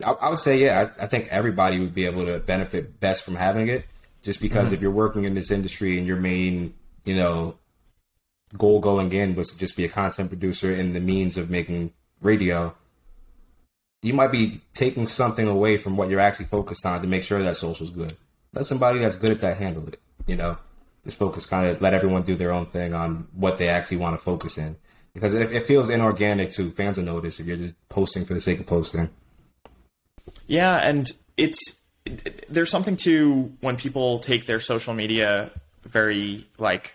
I, 0.05 0.11
I 0.11 0.29
would 0.29 0.39
say, 0.39 0.59
yeah, 0.59 0.89
I, 0.99 1.05
I 1.05 1.07
think 1.07 1.29
everybody 1.29 1.79
would 1.79 1.95
be 1.95 2.07
able 2.07 2.27
to 2.27 2.39
benefit 2.39 3.01
best 3.01 3.25
from 3.25 3.37
having 3.37 3.69
it. 3.69 3.87
Just 4.23 4.41
because 4.41 4.67
mm-hmm. 4.67 4.75
if 4.75 4.81
you're 4.81 4.91
working 4.91 5.25
in 5.25 5.35
this 5.35 5.51
industry 5.51 5.99
and 5.99 6.07
your 6.07 6.17
main, 6.17 6.75
you 7.05 7.15
know, 7.15 7.57
goal 8.57 8.81
going 8.81 9.13
in 9.13 9.35
was 9.35 9.51
to 9.53 9.59
just 9.59 9.77
be 9.77 9.85
a 9.85 9.89
content 9.89 10.31
producer 10.31 10.73
and 10.75 10.95
the 10.95 11.01
means 11.01 11.37
of 11.37 11.51
making 11.51 11.93
radio, 12.21 12.75
you 14.03 14.15
might 14.15 14.33
be 14.33 14.61
taking 14.75 15.07
something 15.07 15.47
away 15.47 15.77
from 15.77 15.97
what 15.97 16.09
you're 16.09 16.21
actually 16.21 16.47
focused 16.47 16.85
on 16.85 17.01
to 17.03 17.09
make 17.09 17.23
sure 17.23 17.43
that 17.43 17.57
social's 17.57 17.91
good. 17.91 18.17
Let 18.53 18.67
somebody 18.67 19.01
that's 19.01 19.17
good 19.17 19.33
at 19.33 19.41
that 19.41 19.59
handle 19.59 19.87
it. 19.89 20.01
You 20.27 20.37
know, 20.37 20.59
just 21.05 21.19
focus 21.19 21.47
kind 21.47 21.69
of 21.69 21.81
let 21.81 21.95
everyone 21.95 22.23
do 22.23 22.37
their 22.37 22.53
own 22.53 22.67
thing 22.67 22.95
on 22.95 23.29
what 23.33 23.59
they 23.59 23.69
actually 23.69 23.99
want 23.99 24.15
to 24.15 24.23
focus 24.23 24.59
in. 24.59 24.77
Because 25.15 25.35
it, 25.35 25.53
it 25.53 25.63
feels 25.63 25.89
inorganic 25.89 26.51
to 26.51 26.71
Fans 26.71 26.99
will 26.99 27.05
notice 27.05 27.41
if 27.41 27.47
you're 27.47 27.57
just 27.57 27.75
posting 27.89 28.25
for 28.25 28.35
the 28.35 28.41
sake 28.41 28.61
of 28.61 28.67
posting. 28.67 29.11
Yeah, 30.47 30.77
and 30.77 31.11
it's 31.37 31.77
it- 32.05 32.47
there's 32.49 32.71
something 32.71 32.97
to 32.99 33.53
when 33.61 33.77
people 33.77 34.21
take 34.21 34.47
their 34.47 34.61
social 34.61 34.95
media 34.95 35.51
very 35.85 36.47
like 36.59 36.95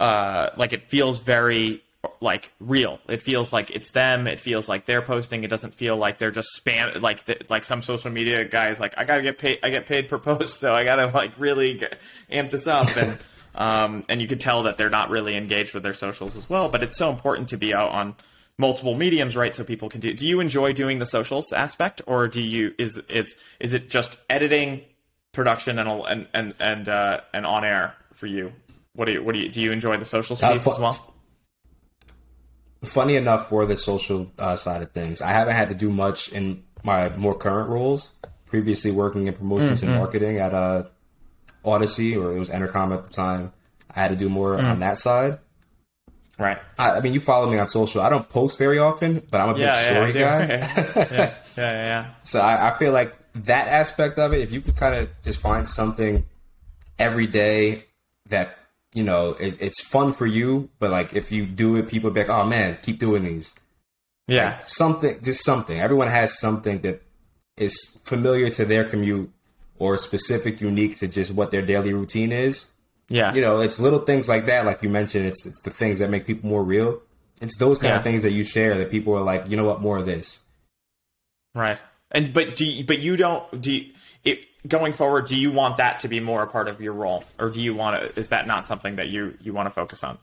uh 0.00 0.50
like 0.56 0.72
it 0.72 0.82
feels 0.88 1.20
very 1.20 1.82
like 2.20 2.52
real. 2.60 2.98
It 3.08 3.22
feels 3.22 3.52
like 3.52 3.70
it's 3.70 3.90
them. 3.92 4.26
It 4.26 4.40
feels 4.40 4.68
like 4.68 4.86
they're 4.86 5.02
posting. 5.02 5.44
It 5.44 5.50
doesn't 5.50 5.74
feel 5.74 5.96
like 5.96 6.18
they're 6.18 6.32
just 6.32 6.48
spam 6.60 7.00
like 7.00 7.24
the, 7.24 7.38
like 7.48 7.64
some 7.64 7.82
social 7.82 8.10
media 8.10 8.44
guys 8.44 8.80
like 8.80 8.94
I 8.96 9.04
gotta 9.04 9.22
get 9.22 9.38
paid. 9.38 9.60
I 9.62 9.70
get 9.70 9.86
paid 9.86 10.08
per 10.08 10.18
post, 10.18 10.60
so 10.60 10.74
I 10.74 10.84
gotta 10.84 11.06
like 11.06 11.32
really 11.38 11.74
get, 11.74 11.98
amp 12.30 12.50
this 12.50 12.66
up 12.66 12.96
and. 12.96 13.18
um, 13.54 14.02
and 14.08 14.22
you 14.22 14.26
could 14.26 14.40
tell 14.40 14.62
that 14.62 14.78
they're 14.78 14.88
not 14.88 15.10
really 15.10 15.36
engaged 15.36 15.74
with 15.74 15.82
their 15.82 15.92
socials 15.92 16.36
as 16.36 16.48
well. 16.48 16.70
But 16.70 16.82
it's 16.82 16.96
so 16.96 17.10
important 17.10 17.50
to 17.50 17.58
be 17.58 17.74
out 17.74 17.90
on 17.90 18.14
multiple 18.62 18.94
mediums, 18.94 19.36
right? 19.36 19.54
So 19.54 19.64
people 19.64 19.90
can 19.90 20.00
do. 20.00 20.14
Do 20.14 20.26
you 20.26 20.40
enjoy 20.40 20.72
doing 20.72 20.98
the 20.98 21.06
socials 21.06 21.52
aspect, 21.52 22.00
or 22.06 22.28
do 22.28 22.40
you 22.40 22.74
is 22.78 22.96
is 23.10 23.36
is 23.60 23.74
it 23.74 23.90
just 23.90 24.16
editing, 24.30 24.80
production, 25.32 25.78
and 25.78 25.88
and 26.06 26.26
and 26.32 26.54
and 26.58 26.88
uh, 26.88 27.20
and 27.34 27.44
on 27.44 27.64
air 27.64 27.94
for 28.14 28.26
you? 28.26 28.52
What 28.94 29.04
do 29.04 29.12
you 29.12 29.22
what 29.22 29.34
do 29.34 29.40
you 29.40 29.50
do? 29.50 29.60
You 29.60 29.72
enjoy 29.72 29.98
the 29.98 30.06
social 30.06 30.36
space 30.36 30.66
uh, 30.66 30.70
as 30.70 30.78
well? 30.78 31.14
Funny 32.82 33.16
enough, 33.16 33.48
for 33.48 33.66
the 33.66 33.76
social 33.76 34.32
uh, 34.38 34.56
side 34.56 34.80
of 34.82 34.88
things, 34.92 35.20
I 35.20 35.32
haven't 35.32 35.54
had 35.54 35.68
to 35.68 35.74
do 35.74 35.90
much 35.90 36.32
in 36.32 36.62
my 36.82 37.10
more 37.10 37.36
current 37.36 37.68
roles. 37.68 38.14
Previously, 38.46 38.90
working 38.90 39.26
in 39.26 39.34
promotions 39.34 39.80
mm-hmm. 39.80 39.92
and 39.92 39.98
marketing 39.98 40.38
at 40.38 40.54
uh, 40.54 40.84
Audacy, 41.64 42.16
or 42.20 42.36
it 42.36 42.38
was 42.38 42.50
Entercom 42.50 42.94
at 42.94 43.06
the 43.06 43.12
time. 43.12 43.52
I 43.94 44.00
had 44.00 44.10
to 44.10 44.16
do 44.16 44.28
more 44.28 44.56
mm. 44.56 44.64
on 44.64 44.80
that 44.80 44.98
side. 44.98 45.38
Right. 46.42 46.58
I, 46.76 46.96
I, 46.96 47.00
mean, 47.00 47.14
you 47.14 47.20
follow 47.20 47.48
me 47.48 47.56
on 47.58 47.68
social. 47.68 48.00
I 48.00 48.08
don't 48.08 48.28
post 48.28 48.58
very 48.58 48.80
often, 48.80 49.22
but 49.30 49.40
I'm 49.40 49.50
a 49.50 49.54
big 49.54 49.62
yeah, 49.62 49.92
story 49.92 50.12
yeah, 50.18 50.46
guy. 50.46 50.46
yeah, 50.48 50.92
yeah, 50.96 51.34
yeah, 51.56 51.84
yeah. 51.84 52.10
So 52.22 52.40
I, 52.40 52.70
I, 52.70 52.78
feel 52.78 52.92
like 52.92 53.16
that 53.34 53.68
aspect 53.68 54.18
of 54.18 54.32
it, 54.32 54.40
if 54.40 54.50
you 54.50 54.60
can 54.60 54.72
kind 54.74 54.96
of 54.96 55.08
just 55.22 55.40
find 55.40 55.68
something 55.68 56.26
every 56.98 57.28
day 57.28 57.84
that 58.28 58.58
you 58.92 59.04
know 59.04 59.30
it, 59.34 59.56
it's 59.60 59.80
fun 59.80 60.12
for 60.12 60.26
you, 60.26 60.68
but 60.80 60.90
like 60.90 61.14
if 61.14 61.30
you 61.30 61.46
do 61.46 61.76
it, 61.76 61.88
people 61.88 62.10
be 62.10 62.20
like, 62.20 62.28
"Oh 62.28 62.44
man, 62.44 62.78
keep 62.82 62.98
doing 62.98 63.22
these." 63.22 63.54
Yeah, 64.26 64.54
like 64.54 64.62
something, 64.62 65.22
just 65.22 65.44
something. 65.44 65.78
Everyone 65.78 66.08
has 66.08 66.40
something 66.40 66.80
that 66.80 67.02
is 67.56 68.00
familiar 68.04 68.50
to 68.50 68.64
their 68.64 68.84
commute 68.84 69.30
or 69.78 69.96
specific, 69.96 70.60
unique 70.60 70.98
to 70.98 71.06
just 71.06 71.30
what 71.30 71.52
their 71.52 71.62
daily 71.62 71.92
routine 71.92 72.32
is. 72.32 72.71
Yeah. 73.08 73.34
You 73.34 73.40
know, 73.40 73.60
it's 73.60 73.78
little 73.78 74.00
things 74.00 74.28
like 74.28 74.46
that, 74.46 74.64
like 74.64 74.82
you 74.82 74.88
mentioned, 74.88 75.26
it's 75.26 75.44
it's 75.44 75.60
the 75.60 75.70
things 75.70 75.98
that 75.98 76.10
make 76.10 76.26
people 76.26 76.48
more 76.48 76.64
real. 76.64 77.00
It's 77.40 77.56
those 77.58 77.78
kind 77.78 77.90
yeah. 77.90 77.98
of 77.98 78.04
things 78.04 78.22
that 78.22 78.30
you 78.30 78.44
share 78.44 78.78
that 78.78 78.90
people 78.90 79.14
are 79.14 79.22
like, 79.22 79.48
you 79.48 79.56
know 79.56 79.64
what, 79.64 79.80
more 79.80 79.98
of 79.98 80.06
this. 80.06 80.40
Right. 81.54 81.80
And 82.10 82.32
but 82.32 82.56
do 82.56 82.64
you, 82.64 82.84
but 82.84 83.00
you 83.00 83.16
don't 83.16 83.60
do 83.60 83.72
you, 83.72 83.92
it 84.24 84.40
going 84.68 84.92
forward, 84.92 85.26
do 85.26 85.38
you 85.38 85.50
want 85.50 85.76
that 85.76 85.98
to 86.00 86.08
be 86.08 86.20
more 86.20 86.42
a 86.42 86.46
part 86.46 86.68
of 86.68 86.80
your 86.80 86.92
role? 86.92 87.24
Or 87.38 87.50
do 87.50 87.60
you 87.60 87.74
want 87.74 88.00
to 88.00 88.18
is 88.18 88.28
that 88.30 88.46
not 88.46 88.66
something 88.66 88.96
that 88.96 89.08
you 89.08 89.36
you 89.40 89.52
want 89.52 89.66
to 89.66 89.70
focus 89.70 90.04
on? 90.04 90.18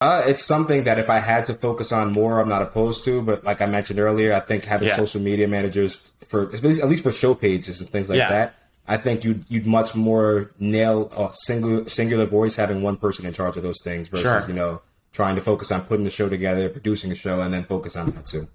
Uh, 0.00 0.22
it's 0.26 0.44
something 0.44 0.84
that 0.84 0.98
if 0.98 1.10
I 1.10 1.18
had 1.18 1.46
to 1.46 1.54
focus 1.54 1.90
on 1.90 2.12
more, 2.12 2.40
I'm 2.40 2.48
not 2.48 2.62
opposed 2.62 3.04
to. 3.06 3.20
But 3.20 3.44
like 3.44 3.60
I 3.60 3.66
mentioned 3.66 3.98
earlier, 3.98 4.32
I 4.32 4.40
think 4.40 4.64
having 4.64 4.88
yeah. 4.88 4.96
social 4.96 5.20
media 5.20 5.48
managers 5.48 6.12
for 6.26 6.54
at 6.54 6.62
least 6.62 7.02
for 7.02 7.12
show 7.12 7.34
pages 7.34 7.80
and 7.80 7.90
things 7.90 8.08
like 8.08 8.18
yeah. 8.18 8.28
that 8.28 8.54
I 8.86 8.96
think 8.96 9.24
you'd 9.24 9.44
you'd 9.48 9.66
much 9.66 9.94
more 9.94 10.50
nail 10.58 11.10
a 11.16 11.30
single 11.32 11.86
singular 11.86 12.26
voice 12.26 12.56
having 12.56 12.82
one 12.82 12.96
person 12.96 13.26
in 13.26 13.32
charge 13.32 13.56
of 13.56 13.62
those 13.62 13.80
things 13.82 14.08
versus 14.08 14.44
sure. 14.44 14.48
you 14.48 14.54
know 14.54 14.82
trying 15.12 15.34
to 15.34 15.40
focus 15.40 15.72
on 15.72 15.82
putting 15.82 16.04
the 16.04 16.10
show 16.10 16.28
together, 16.28 16.68
producing 16.68 17.10
a 17.10 17.14
show, 17.14 17.40
and 17.40 17.52
then 17.52 17.62
focus 17.62 17.96
on 17.96 18.10
that 18.10 18.26
too. 18.26 18.48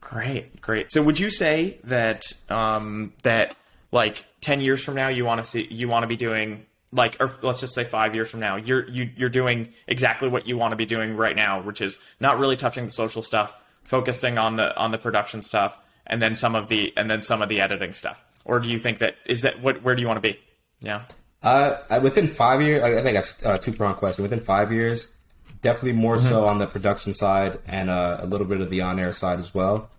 Great, 0.00 0.60
great. 0.60 0.90
So 0.90 1.02
would 1.02 1.18
you 1.18 1.30
say 1.30 1.78
that 1.84 2.24
um, 2.48 3.12
that 3.22 3.56
like 3.90 4.26
ten 4.40 4.60
years 4.60 4.84
from 4.84 4.94
now 4.94 5.08
you 5.08 5.24
want 5.24 5.42
to 5.42 5.50
see 5.50 5.66
you 5.70 5.88
want 5.88 6.02
to 6.02 6.08
be 6.08 6.16
doing 6.16 6.66
like 6.92 7.16
or 7.18 7.32
let's 7.42 7.60
just 7.60 7.74
say 7.74 7.84
five 7.84 8.14
years 8.14 8.30
from 8.30 8.40
now 8.40 8.56
you're 8.56 8.88
you, 8.88 9.10
you're 9.16 9.28
doing 9.28 9.72
exactly 9.88 10.28
what 10.28 10.46
you 10.46 10.56
want 10.56 10.72
to 10.72 10.76
be 10.76 10.86
doing 10.86 11.16
right 11.16 11.34
now, 11.34 11.62
which 11.62 11.80
is 11.80 11.96
not 12.20 12.38
really 12.38 12.56
touching 12.56 12.84
the 12.84 12.90
social 12.90 13.22
stuff, 13.22 13.56
focusing 13.82 14.36
on 14.36 14.56
the 14.56 14.76
on 14.76 14.90
the 14.90 14.98
production 14.98 15.40
stuff, 15.40 15.78
and 16.06 16.20
then 16.20 16.34
some 16.34 16.54
of 16.54 16.68
the 16.68 16.92
and 16.96 17.10
then 17.10 17.22
some 17.22 17.40
of 17.40 17.48
the 17.48 17.60
editing 17.60 17.94
stuff 17.94 18.22
or 18.44 18.60
do 18.60 18.68
you 18.68 18.78
think 18.78 18.98
that 18.98 19.16
is 19.26 19.42
that 19.42 19.62
what? 19.62 19.82
Where 19.82 19.94
do 19.94 20.02
you 20.02 20.06
want 20.06 20.18
to 20.18 20.32
be? 20.32 20.38
Yeah. 20.80 21.04
Uh, 21.42 22.00
within 22.02 22.26
five 22.26 22.62
years, 22.62 22.82
I 22.82 23.02
think 23.02 23.14
that's 23.14 23.42
a 23.42 23.58
two 23.58 23.72
prong 23.72 23.94
question. 23.94 24.22
Within 24.22 24.40
five 24.40 24.72
years, 24.72 25.12
definitely 25.60 25.92
more 25.92 26.16
mm-hmm. 26.16 26.28
so 26.28 26.46
on 26.46 26.58
the 26.58 26.66
production 26.66 27.12
side 27.12 27.58
and 27.66 27.90
uh, 27.90 28.18
a 28.20 28.26
little 28.26 28.46
bit 28.46 28.60
of 28.60 28.70
the 28.70 28.80
on 28.80 28.98
air 28.98 29.12
side 29.12 29.38
as 29.38 29.54
well. 29.54 29.90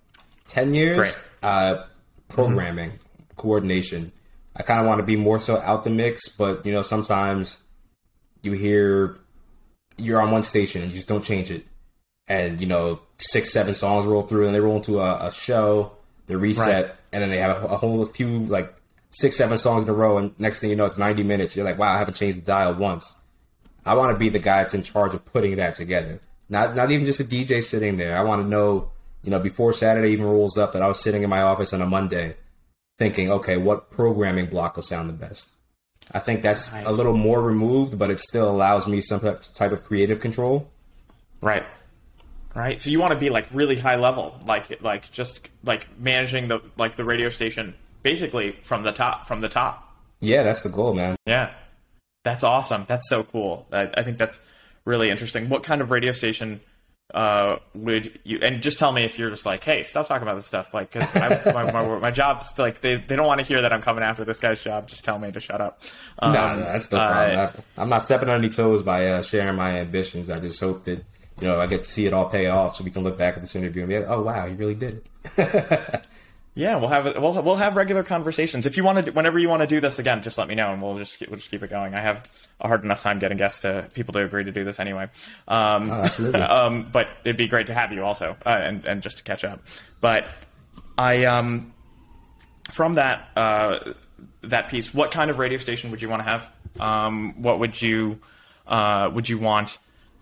Ten 0.48 0.74
years, 0.74 1.18
uh, 1.44 1.84
programming, 2.30 2.92
mm-hmm. 2.92 3.36
coordination. 3.36 4.12
I 4.56 4.64
kind 4.64 4.80
of 4.80 4.88
want 4.88 5.00
to 5.00 5.06
be 5.06 5.16
more 5.16 5.38
so 5.38 5.58
out 5.58 5.84
the 5.84 5.90
mix, 5.90 6.30
but 6.30 6.66
you 6.66 6.72
know 6.72 6.82
sometimes 6.82 7.62
you 8.42 8.53
hear 8.53 9.18
you're 9.98 10.22
on 10.22 10.31
one 10.31 10.44
station 10.44 10.81
and 10.81 10.92
you 10.92 10.96
just 10.96 11.08
don't 11.08 11.25
change 11.25 11.51
it, 11.51 11.66
and 12.27 12.60
you 12.60 12.68
know 12.68 13.01
six, 13.18 13.51
seven 13.51 13.74
songs 13.74 14.05
roll 14.05 14.22
through 14.22 14.46
and 14.46 14.55
they 14.55 14.60
roll 14.60 14.77
into 14.77 15.00
a, 15.00 15.27
a 15.27 15.31
show, 15.31 15.92
they 16.27 16.35
reset. 16.35 16.85
Right 16.85 16.96
and 17.16 17.22
then 17.22 17.29
they 17.29 17.38
have 17.38 17.64
a, 17.64 17.68
a 17.68 17.77
whole 17.77 18.05
few 18.05 18.40
like 18.40 18.75
six, 19.11 19.38
seven 19.38 19.57
songs 19.57 19.85
in 19.85 19.90
a 19.90 19.94
row, 19.94 20.18
and 20.18 20.38
next 20.38 20.59
thing 20.59 20.70
you 20.70 20.75
know, 20.75 20.83
it's 20.83 20.98
ninety 20.98 21.24
minutes. 21.24 21.55
You're 21.55 21.64
like, 21.64 21.79
wow, 21.79 21.94
I 21.94 21.98
haven't 21.98 22.16
changed 22.16 22.40
the 22.40 22.42
dial 22.42 22.75
once. 22.75 23.16
I 23.85 23.94
want 23.94 24.14
to 24.14 24.20
be 24.20 24.27
the 24.27 24.40
guy 24.40 24.61
that's 24.61 24.74
in 24.74 24.83
charge 24.83 25.14
of 25.14 25.24
putting 25.24 25.55
that 25.55 25.75
together. 25.75 26.20
Not 26.50 26.75
not 26.75 26.92
even 26.92 27.05
just 27.05 27.22
a 27.22 27.24
DJ 27.24 27.64
sitting 27.64 27.96
there. 27.96 28.18
I 28.18 28.24
want 28.24 28.42
to 28.42 28.48
know, 28.50 28.92
you 29.24 29.31
know, 29.31 29.40
before 29.40 29.72
Saturday 29.72 30.09
even 30.09 30.25
rolls 30.25 30.57
up, 30.57 30.74
that 30.74 30.81
I 30.81 30.88
was 30.88 31.00
sitting 31.00 31.24
in 31.24 31.29
my 31.29 31.42
office 31.42 31.72
on 31.72 31.81
a 31.81 31.85
Monday, 31.85 32.35
thinking, 32.98 33.31
okay, 33.31 33.55
what 33.55 33.90
programming 33.90 34.48
block 34.48 34.75
will 34.75 34.83
sound 34.83 35.07
the 35.07 35.14
best. 35.14 35.53
I 36.11 36.20
think 36.20 36.42
that's 36.42 36.74
nice. 36.74 36.85
a 36.85 36.92
little 36.92 37.16
more 37.16 37.42
removed, 37.42 37.98
but 37.98 38.11
it 38.11 38.20
still 38.20 38.51
allows 38.51 38.88
me 38.88 39.00
some 39.00 39.22
type 39.22 39.72
of 39.72 39.83
creative 39.83 40.20
control. 40.20 40.70
Right 41.40 41.66
right? 42.55 42.81
So 42.81 42.89
you 42.89 43.00
want 43.00 43.13
to 43.13 43.20
be 43.20 43.29
like 43.29 43.48
really 43.53 43.75
high 43.75 43.98
level, 43.98 44.39
like 44.48 44.81
like 44.81 45.11
just 45.11 45.48
like 45.63 45.87
managing 46.00 46.48
the 46.48 46.61
like 46.77 46.96
the 46.96 47.03
radio 47.03 47.29
station 47.29 47.75
basically 48.01 48.53
from 48.63 48.83
the 48.83 48.91
top 48.91 49.27
from 49.27 49.41
the 49.41 49.50
top. 49.50 49.81
Yeah, 50.22 50.41
that's 50.44 50.63
the 50.63 50.70
goal, 50.70 50.94
man. 50.94 51.18
Yeah, 51.27 51.51
that's 52.24 52.44
awesome. 52.44 52.85
That's 52.87 53.07
so 53.09 53.24
cool. 53.24 53.68
I, 53.72 53.89
I 53.96 54.03
think 54.03 54.18
that's 54.18 54.39
really 54.85 55.09
interesting. 55.09 55.50
What 55.50 55.63
kind 55.63 55.81
of 55.81 55.91
radio 55.91 56.13
station 56.13 56.61
uh, 57.13 57.57
would 57.74 58.20
you? 58.24 58.39
And 58.41 58.63
just 58.63 58.79
tell 58.79 58.91
me 58.91 59.03
if 59.03 59.20
you're 59.20 59.29
just 59.29 59.46
like, 59.46 59.63
hey, 59.63 59.83
stop 59.83 60.07
talking 60.07 60.24
about 60.24 60.35
this 60.35 60.48
stuff, 60.48 60.74
like 60.74 60.91
because 60.91 61.13
my, 61.15 61.72
my, 61.72 62.00
my, 62.00 62.11
job's 62.11 62.57
like 62.57 62.81
they, 62.81 62.96
they 62.96 63.15
don't 63.15 63.27
want 63.27 63.41
to 63.41 63.46
hear 63.46 63.61
that 63.61 63.72
I'm 63.74 63.81
coming 63.81 64.03
after 64.03 64.25
this 64.25 64.39
guy's 64.39 64.63
job. 64.63 64.87
Just 64.87 65.03
tell 65.03 65.20
me 65.20 65.31
to 65.31 65.39
shut 65.39 65.61
up. 65.61 65.81
Um, 66.20 66.33
no, 66.33 66.55
no, 66.55 66.61
that's 66.63 66.87
the 66.87 66.98
problem. 66.98 67.37
Uh, 67.37 67.61
I'm 67.77 67.89
not 67.89 68.01
stepping 68.03 68.29
on 68.29 68.35
any 68.35 68.50
toes 68.50 68.81
by 68.81 69.07
uh, 69.07 69.22
sharing 69.22 69.55
my 69.55 69.79
ambitions. 69.79 70.29
I 70.29 70.39
just 70.39 70.59
hope 70.59 70.85
that 70.85 71.03
you 71.39 71.48
know, 71.48 71.59
I 71.59 71.67
get 71.67 71.83
to 71.83 71.89
see 71.89 72.05
it 72.05 72.13
all 72.13 72.29
pay 72.29 72.48
off, 72.48 72.77
so 72.77 72.83
we 72.83 72.91
can 72.91 73.03
look 73.03 73.17
back 73.17 73.35
at 73.35 73.41
this 73.41 73.55
interview 73.55 73.81
and 73.83 73.89
be 73.89 74.00
like, 74.00 74.07
"Oh 74.07 74.21
wow, 74.21 74.45
you 74.45 74.55
really 74.55 74.75
did 74.75 75.01
it." 75.37 76.03
yeah, 76.55 76.77
we'll 76.77 76.89
have 76.89 77.07
it. 77.07 77.21
We'll 77.21 77.41
we'll 77.43 77.57
have 77.57 77.75
regular 77.75 78.03
conversations. 78.03 78.65
If 78.65 78.77
you 78.77 78.85
want 78.85 79.05
to, 79.05 79.11
whenever 79.11 79.37
you 79.37 79.50
want 79.50 79.61
to 79.61 79.67
do 79.67 79.81
this 79.81 80.00
again, 80.00 80.21
just 80.21 80.37
let 80.37 80.48
me 80.48 80.55
know, 80.55 80.71
and 80.71 80.81
we'll 80.81 80.98
just 80.98 81.19
we'll 81.27 81.35
just 81.35 81.51
keep 81.51 81.61
it 81.61 81.69
going. 81.69 81.93
I 81.93 82.00
have 82.00 82.48
a 82.61 82.67
hard 82.67 82.85
enough 82.85 83.01
time 83.01 83.19
getting 83.19 83.37
guests 83.37 83.61
to 83.61 83.89
people 83.93 84.13
to 84.13 84.24
agree 84.24 84.45
to 84.45 84.51
do 84.51 84.63
this 84.63 84.79
anyway. 84.79 85.09
Um, 85.48 85.89
oh, 85.89 86.01
absolutely. 86.03 86.41
um, 86.41 86.89
but 86.89 87.09
it'd 87.25 87.37
be 87.37 87.48
great 87.48 87.67
to 87.67 87.74
have 87.74 87.91
you 87.91 88.05
also, 88.05 88.37
uh, 88.45 88.50
and 88.50 88.85
and 88.85 89.01
just 89.01 89.17
to 89.17 89.24
catch 89.24 89.43
up. 89.43 89.61
But 90.00 90.25
I 90.98 91.25
um, 91.25 91.74
from 92.71 92.95
that 92.95 93.29
uh, 93.35 93.93
that 94.41 94.69
piece, 94.69 94.93
what 94.93 95.11
kind 95.11 95.29
of 95.29 95.39
radio 95.39 95.57
station 95.57 95.91
would 95.91 96.01
you 96.01 96.07
want 96.07 96.21
to 96.21 96.29
have? 96.29 96.51
Um, 96.79 97.41
what 97.41 97.59
would 97.59 97.81
you 97.81 98.19
uh, 98.67 99.09
would 99.13 99.27
you 99.27 99.37
want? 99.37 99.77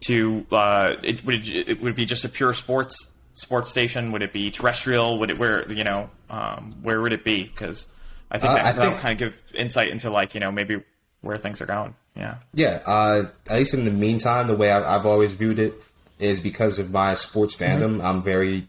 To 0.06 0.46
uh, 0.52 0.96
it 1.04 1.26
would 1.26 1.48
it, 1.48 1.70
it 1.70 1.82
would 1.82 1.96
be 1.96 2.06
just 2.06 2.26
a 2.26 2.30
pure 2.30 2.54
sports 2.54 3.13
sports 3.34 3.70
station? 3.70 4.12
Would 4.12 4.22
it 4.22 4.34
be 4.34 4.52
terrestrial? 4.52 5.20
Would 5.20 5.32
it 5.32 5.39
where 5.39 5.72
you 5.72 5.84
know 5.84 6.10
um, 6.30 6.72
where 6.82 7.02
would 7.02 7.13
it 7.13 7.24
be? 7.24 7.44
Because 7.44 7.88
I 8.32 8.39
think 8.39 8.54
that, 8.54 8.66
uh, 8.66 8.70
I 8.70 8.72
that'll 8.72 9.00
kind 9.00 9.13
of 9.13 9.18
give 9.20 9.42
insight 9.54 9.89
into 9.89 10.10
like 10.10 10.34
you 10.34 10.39
know 10.39 10.52
maybe 10.52 10.82
where 11.22 11.38
things 11.38 11.62
are 11.62 11.66
going. 11.66 11.96
Yeah. 12.16 12.36
Yeah. 12.54 12.82
Uh, 12.86 13.28
at 13.50 13.58
least 13.58 13.74
in 13.74 13.86
the 13.86 13.92
meantime, 13.92 14.48
the 14.48 14.56
way 14.56 14.72
I've, 14.72 14.84
I've, 14.84 15.06
always 15.06 15.32
viewed 15.32 15.58
it 15.58 15.74
is 16.20 16.39
because 16.39 16.78
of 16.78 16.92
my 16.92 17.16
sports 17.16 17.56
mm-hmm. 17.56 17.82
fandom. 17.82 17.92
Mm-hmm. 17.98 18.06
I'm 18.06 18.22
very 18.22 18.68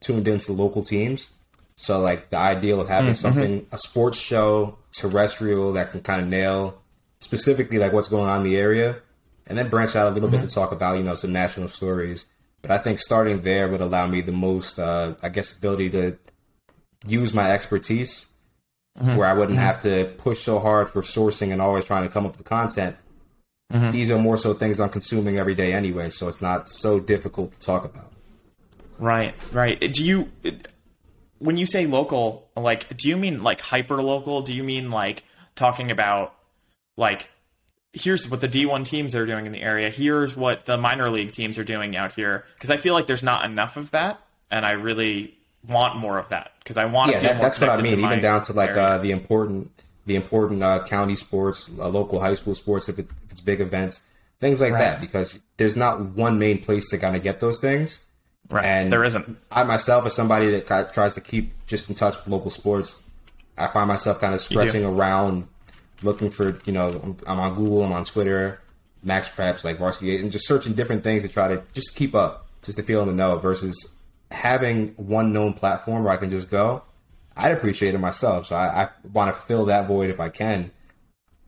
tuned 0.00 0.26
into 0.26 0.52
local 0.52 0.82
teams. 0.82 1.28
So 1.76 2.00
like 2.00 2.30
the 2.30 2.36
ideal 2.36 2.80
of 2.80 2.88
having 2.88 3.12
mm-hmm. 3.12 3.14
something 3.14 3.66
a 3.70 3.78
sports 3.78 4.18
show 4.18 4.78
terrestrial 4.92 5.74
that 5.74 5.92
can 5.92 6.00
kind 6.00 6.20
of 6.20 6.28
nail 6.28 6.80
specifically 7.20 7.78
like 7.78 7.92
what's 7.92 8.08
going 8.08 8.28
on 8.28 8.38
in 8.38 8.44
the 8.44 8.56
area 8.56 8.96
and 9.50 9.58
then 9.58 9.68
branch 9.68 9.96
out 9.96 10.06
a 10.06 10.14
little 10.14 10.28
mm-hmm. 10.28 10.40
bit 10.40 10.48
to 10.48 10.54
talk 10.54 10.72
about 10.72 10.96
you 10.96 11.02
know 11.02 11.14
some 11.14 11.32
national 11.32 11.68
stories. 11.68 12.26
But 12.62 12.70
I 12.70 12.78
think 12.78 12.98
starting 12.98 13.42
there 13.42 13.68
would 13.68 13.80
allow 13.80 14.06
me 14.06 14.20
the 14.20 14.32
most, 14.32 14.78
uh, 14.78 15.14
I 15.22 15.28
guess, 15.30 15.56
ability 15.56 15.90
to 15.90 16.16
use 17.06 17.34
my 17.34 17.50
expertise, 17.50 18.32
mm-hmm. 18.98 19.16
where 19.16 19.26
I 19.26 19.32
wouldn't 19.32 19.58
mm-hmm. 19.58 19.66
have 19.66 19.82
to 19.82 20.12
push 20.18 20.40
so 20.40 20.58
hard 20.58 20.88
for 20.88 21.02
sourcing 21.02 21.52
and 21.52 21.60
always 21.60 21.84
trying 21.84 22.04
to 22.04 22.08
come 22.08 22.26
up 22.26 22.36
with 22.36 22.46
content. 22.46 22.96
Mm-hmm. 23.72 23.90
These 23.90 24.10
are 24.10 24.18
more 24.18 24.36
so 24.36 24.54
things 24.54 24.78
I'm 24.78 24.88
consuming 24.90 25.38
every 25.38 25.54
day 25.54 25.72
anyway, 25.72 26.10
so 26.10 26.28
it's 26.28 26.42
not 26.42 26.68
so 26.68 27.00
difficult 27.00 27.52
to 27.52 27.60
talk 27.60 27.84
about. 27.84 28.12
Right, 28.98 29.34
right. 29.52 29.80
Do 29.92 30.04
you, 30.04 30.30
when 31.38 31.56
you 31.56 31.66
say 31.66 31.86
local, 31.86 32.50
like, 32.56 32.96
do 32.96 33.08
you 33.08 33.16
mean 33.16 33.42
like 33.42 33.60
hyper 33.60 34.02
local? 34.02 34.42
Do 34.42 34.52
you 34.52 34.62
mean 34.62 34.90
like 34.90 35.24
talking 35.54 35.90
about 35.90 36.34
like 36.96 37.30
here's 37.92 38.28
what 38.28 38.40
the 38.40 38.48
D1 38.48 38.86
teams 38.86 39.14
are 39.14 39.26
doing 39.26 39.46
in 39.46 39.52
the 39.52 39.62
area. 39.62 39.90
Here's 39.90 40.36
what 40.36 40.66
the 40.66 40.76
minor 40.76 41.10
league 41.10 41.32
teams 41.32 41.58
are 41.58 41.64
doing 41.64 41.96
out 41.96 42.12
here. 42.12 42.44
Because 42.54 42.70
I 42.70 42.76
feel 42.76 42.94
like 42.94 43.06
there's 43.06 43.22
not 43.22 43.44
enough 43.44 43.76
of 43.76 43.90
that, 43.92 44.20
and 44.50 44.64
I 44.64 44.72
really 44.72 45.36
want 45.66 45.96
more 45.96 46.18
of 46.18 46.28
that 46.30 46.52
because 46.60 46.76
I 46.76 46.86
want 46.86 47.10
yeah, 47.10 47.16
to 47.16 47.20
feel 47.20 47.28
that, 47.30 47.36
more. 47.36 47.44
That's 47.44 47.60
what 47.60 47.70
I 47.70 47.80
mean. 47.80 48.00
Even 48.00 48.20
down 48.20 48.42
to 48.42 48.52
like 48.52 48.70
uh, 48.70 48.98
the 48.98 49.10
important, 49.10 49.70
the 50.06 50.16
important 50.16 50.62
uh, 50.62 50.84
county 50.84 51.16
sports, 51.16 51.70
uh, 51.78 51.88
local 51.88 52.20
high 52.20 52.34
school 52.34 52.54
sports. 52.54 52.88
If, 52.88 52.98
it, 52.98 53.06
if, 53.24 53.32
it's 53.32 53.40
big 53.40 53.60
events, 53.60 54.02
things 54.40 54.60
like 54.60 54.72
Right. 54.72 54.80
that. 54.80 55.00
Because 55.00 55.38
there's 55.56 55.76
not 55.76 56.00
one 56.00 56.38
main 56.38 56.58
place 56.62 56.88
to 56.90 56.98
kind 56.98 57.16
of 57.16 57.22
get 57.22 57.40
those 57.40 57.60
things. 57.60 58.06
Right. 58.48 58.64
And 58.64 58.92
there 58.92 59.04
isn't. 59.04 59.36
I 59.50 59.62
myself, 59.62 60.06
as 60.06 60.14
somebody 60.14 60.60
that 60.60 60.92
tries 60.92 61.14
to 61.14 61.20
keep 61.20 61.52
just 61.66 61.88
in 61.88 61.94
touch 61.94 62.16
with 62.16 62.28
local 62.28 62.50
sports, 62.50 63.04
I 63.56 63.68
find 63.68 63.86
myself 63.86 64.20
kind 64.20 64.34
of 64.34 64.40
stretching 64.40 64.84
around, 64.84 65.46
looking 66.02 66.30
for 66.30 66.58
you 66.64 66.72
know, 66.72 66.88
I'm, 67.02 67.16
I'm 67.26 67.40
on 67.40 67.54
Google, 67.54 67.84
I'm 67.84 67.92
on 67.92 68.04
Twitter, 68.04 68.60
MaxPreps, 69.04 69.64
like 69.64 69.78
Varsity, 69.78 70.18
and 70.18 70.30
just 70.30 70.46
searching 70.46 70.74
different 70.74 71.02
things 71.02 71.22
to 71.22 71.28
try 71.28 71.48
to 71.48 71.62
just 71.72 71.94
keep 71.94 72.14
up, 72.14 72.46
just 72.62 72.78
to 72.78 72.82
feel 72.82 73.00
in 73.02 73.08
the 73.08 73.14
know. 73.14 73.38
Versus 73.38 73.96
having 74.30 74.88
one 74.96 75.32
known 75.32 75.54
platform 75.54 76.04
where 76.04 76.12
I 76.12 76.16
can 76.16 76.30
just 76.30 76.50
go. 76.50 76.82
I'd 77.36 77.52
appreciate 77.52 77.94
it 77.94 77.98
myself, 77.98 78.46
so 78.46 78.56
I, 78.56 78.84
I 78.84 78.88
want 79.12 79.34
to 79.34 79.40
fill 79.40 79.64
that 79.66 79.86
void 79.86 80.10
if 80.10 80.20
I 80.20 80.28
can. 80.28 80.70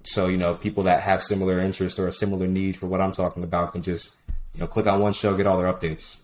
So 0.05 0.27
you 0.27 0.37
know, 0.37 0.55
people 0.55 0.85
that 0.85 1.03
have 1.03 1.23
similar 1.23 1.59
interest 1.59 1.99
or 1.99 2.09
a 2.09 2.13
similar 2.13 2.47
need 2.47 2.77
for 2.77 2.87
what 2.87 3.01
I'm 3.01 3.13
talking 3.13 3.45
about 3.45 3.73
can 3.73 3.83
just 3.83 4.17
you 4.55 4.61
know 4.61 4.67
click 4.67 4.87
on 4.87 5.01
one 5.01 5.13
show, 5.13 5.37
get 5.37 5.47
all 5.47 5.59
their 5.59 5.73
updates. 5.73 6.19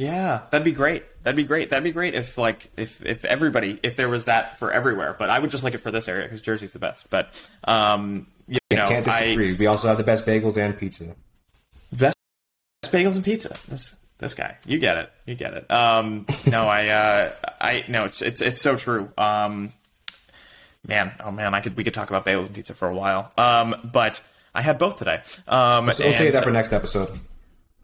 Yeah, 0.00 0.40
that'd 0.50 0.64
be 0.64 0.72
great. 0.72 1.04
That'd 1.24 1.36
be 1.36 1.44
great. 1.44 1.68
That'd 1.68 1.84
be 1.84 1.92
great 1.92 2.14
if 2.14 2.38
like 2.38 2.70
if 2.78 3.04
if 3.04 3.26
everybody 3.26 3.78
if 3.82 3.96
there 3.96 4.08
was 4.08 4.24
that 4.24 4.58
for 4.58 4.72
everywhere. 4.72 5.14
But 5.18 5.28
I 5.28 5.38
would 5.38 5.50
just 5.50 5.62
like 5.62 5.74
it 5.74 5.78
for 5.82 5.90
this 5.90 6.08
area 6.08 6.22
because 6.22 6.40
Jersey's 6.40 6.72
the 6.72 6.78
best. 6.78 7.10
But 7.10 7.34
um, 7.64 8.26
you 8.48 8.58
know, 8.72 8.86
I 8.86 8.88
Can't 8.88 9.06
I 9.08 9.20
disagree. 9.24 9.52
we 9.58 9.66
also 9.66 9.88
have 9.88 9.98
the 9.98 10.02
best 10.02 10.24
bagels 10.24 10.56
and 10.56 10.78
pizza. 10.78 11.14
best 11.92 12.16
bagels 12.84 13.16
and 13.16 13.24
pizza. 13.26 13.54
This 13.68 13.94
this 14.16 14.32
guy, 14.32 14.56
you 14.64 14.78
get 14.78 14.96
it, 14.96 15.12
you 15.26 15.34
get 15.34 15.52
it. 15.52 15.70
Um, 15.70 16.24
no, 16.46 16.66
I 16.78 16.86
uh, 16.88 17.32
I 17.60 17.84
no, 17.86 18.06
it's 18.06 18.22
it's 18.22 18.40
it's 18.40 18.62
so 18.62 18.76
true. 18.76 19.12
Um, 19.18 19.70
man, 20.88 21.12
oh 21.22 21.30
man, 21.30 21.52
I 21.52 21.60
could 21.60 21.76
we 21.76 21.84
could 21.84 21.92
talk 21.92 22.08
about 22.08 22.24
bagels 22.24 22.46
and 22.46 22.54
pizza 22.54 22.72
for 22.74 22.88
a 22.88 22.94
while. 22.94 23.30
Um, 23.36 23.90
but 23.92 24.22
I 24.54 24.62
had 24.62 24.78
both 24.78 24.96
today. 24.96 25.20
Um, 25.46 25.92
So 25.92 26.04
we'll 26.04 26.14
save 26.14 26.32
that 26.32 26.42
for 26.44 26.50
next 26.50 26.72
episode. 26.72 27.20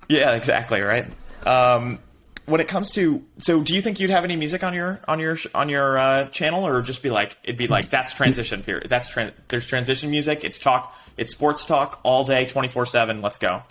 Yeah, 0.08 0.32
exactly. 0.32 0.80
Right. 0.80 1.10
Um, 1.46 1.98
when 2.46 2.60
it 2.60 2.68
comes 2.68 2.90
to, 2.92 3.22
so 3.38 3.60
do 3.62 3.74
you 3.74 3.82
think 3.82 4.00
you'd 4.00 4.10
have 4.10 4.24
any 4.24 4.36
music 4.36 4.62
on 4.64 4.72
your 4.74 5.00
on 5.06 5.18
your 5.20 5.36
on 5.54 5.68
your 5.68 5.98
uh, 5.98 6.24
channel, 6.28 6.66
or 6.66 6.80
just 6.82 7.02
be 7.02 7.10
like 7.10 7.36
it'd 7.44 7.56
be 7.56 7.66
like 7.66 7.90
that's 7.90 8.12
transition 8.14 8.62
period. 8.62 8.88
That's 8.88 9.08
tran- 9.12 9.32
there's 9.48 9.66
transition 9.66 10.10
music. 10.10 10.44
It's 10.44 10.58
talk. 10.58 10.96
It's 11.16 11.32
sports 11.32 11.64
talk 11.64 12.00
all 12.02 12.24
day, 12.24 12.46
twenty 12.46 12.68
four 12.68 12.86
seven. 12.86 13.20
Let's 13.22 13.38
go. 13.38 13.62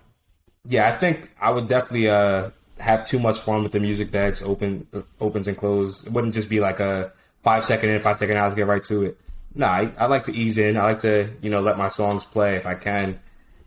Yeah, 0.68 0.88
I 0.88 0.92
think 0.92 1.32
I 1.40 1.52
would 1.52 1.68
definitely 1.68 2.10
uh, 2.10 2.50
have 2.80 3.08
too 3.08 3.20
much 3.20 3.40
fun 3.40 3.64
with 3.64 3.72
the 3.72 3.80
music 3.80 4.12
bags 4.12 4.44
open 4.44 4.88
opens 5.22 5.48
and 5.48 5.58
close. 5.58 6.06
It 6.06 6.12
wouldn't 6.14 6.34
just 6.34 6.50
be 6.50 6.60
like 6.60 6.80
a 6.80 7.12
five 7.44 7.64
second 7.66 7.90
in, 7.92 8.02
five 8.02 8.18
second 8.18 8.36
out, 8.38 8.46
let's 8.46 8.56
get 8.56 8.68
right 8.68 8.84
to 8.84 9.04
it. 9.06 9.18
No, 9.54 9.68
I, 9.68 9.92
I 9.98 10.08
like 10.08 10.24
to 10.24 10.34
ease 10.36 10.58
in. 10.58 10.76
I 10.76 10.84
like 10.84 11.00
to 11.02 11.30
you 11.42 11.50
know 11.50 11.62
let 11.62 11.78
my 11.78 11.88
songs 11.88 12.26
play 12.26 12.56
if 12.58 12.66
I 12.66 12.76
can, 12.76 13.20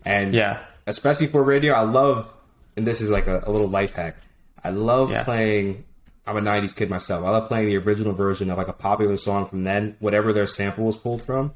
and 0.05 0.35
Yeah. 0.35 0.59
especially 0.87 1.29
for 1.29 1.43
radio, 1.43 1.73
I 1.73 1.83
love. 1.83 2.31
And 2.77 2.87
this 2.87 3.01
is 3.01 3.11
like 3.11 3.27
a, 3.27 3.43
a 3.47 3.51
little 3.51 3.67
life 3.69 3.95
hack. 3.95 4.17
I 4.65 4.71
love 4.71 5.11
Yeah. 5.11 5.25
playing. 5.25 5.85
I'm 6.27 6.37
a 6.37 6.41
'90s 6.41 6.75
kid 6.77 6.91
myself. 6.91 7.25
I 7.25 7.31
love 7.31 7.49
playing 7.49 7.69
the 7.69 7.77
original 7.79 8.13
version 8.13 8.51
of 8.51 8.59
like 8.59 8.69
a 8.69 8.73
popular 8.73 9.17
song 9.17 9.47
from 9.47 9.65
then, 9.65 9.97
whatever 9.99 10.33
their 10.33 10.47
sample 10.47 10.85
was 10.85 10.97
pulled 10.97 11.23
from. 11.23 11.55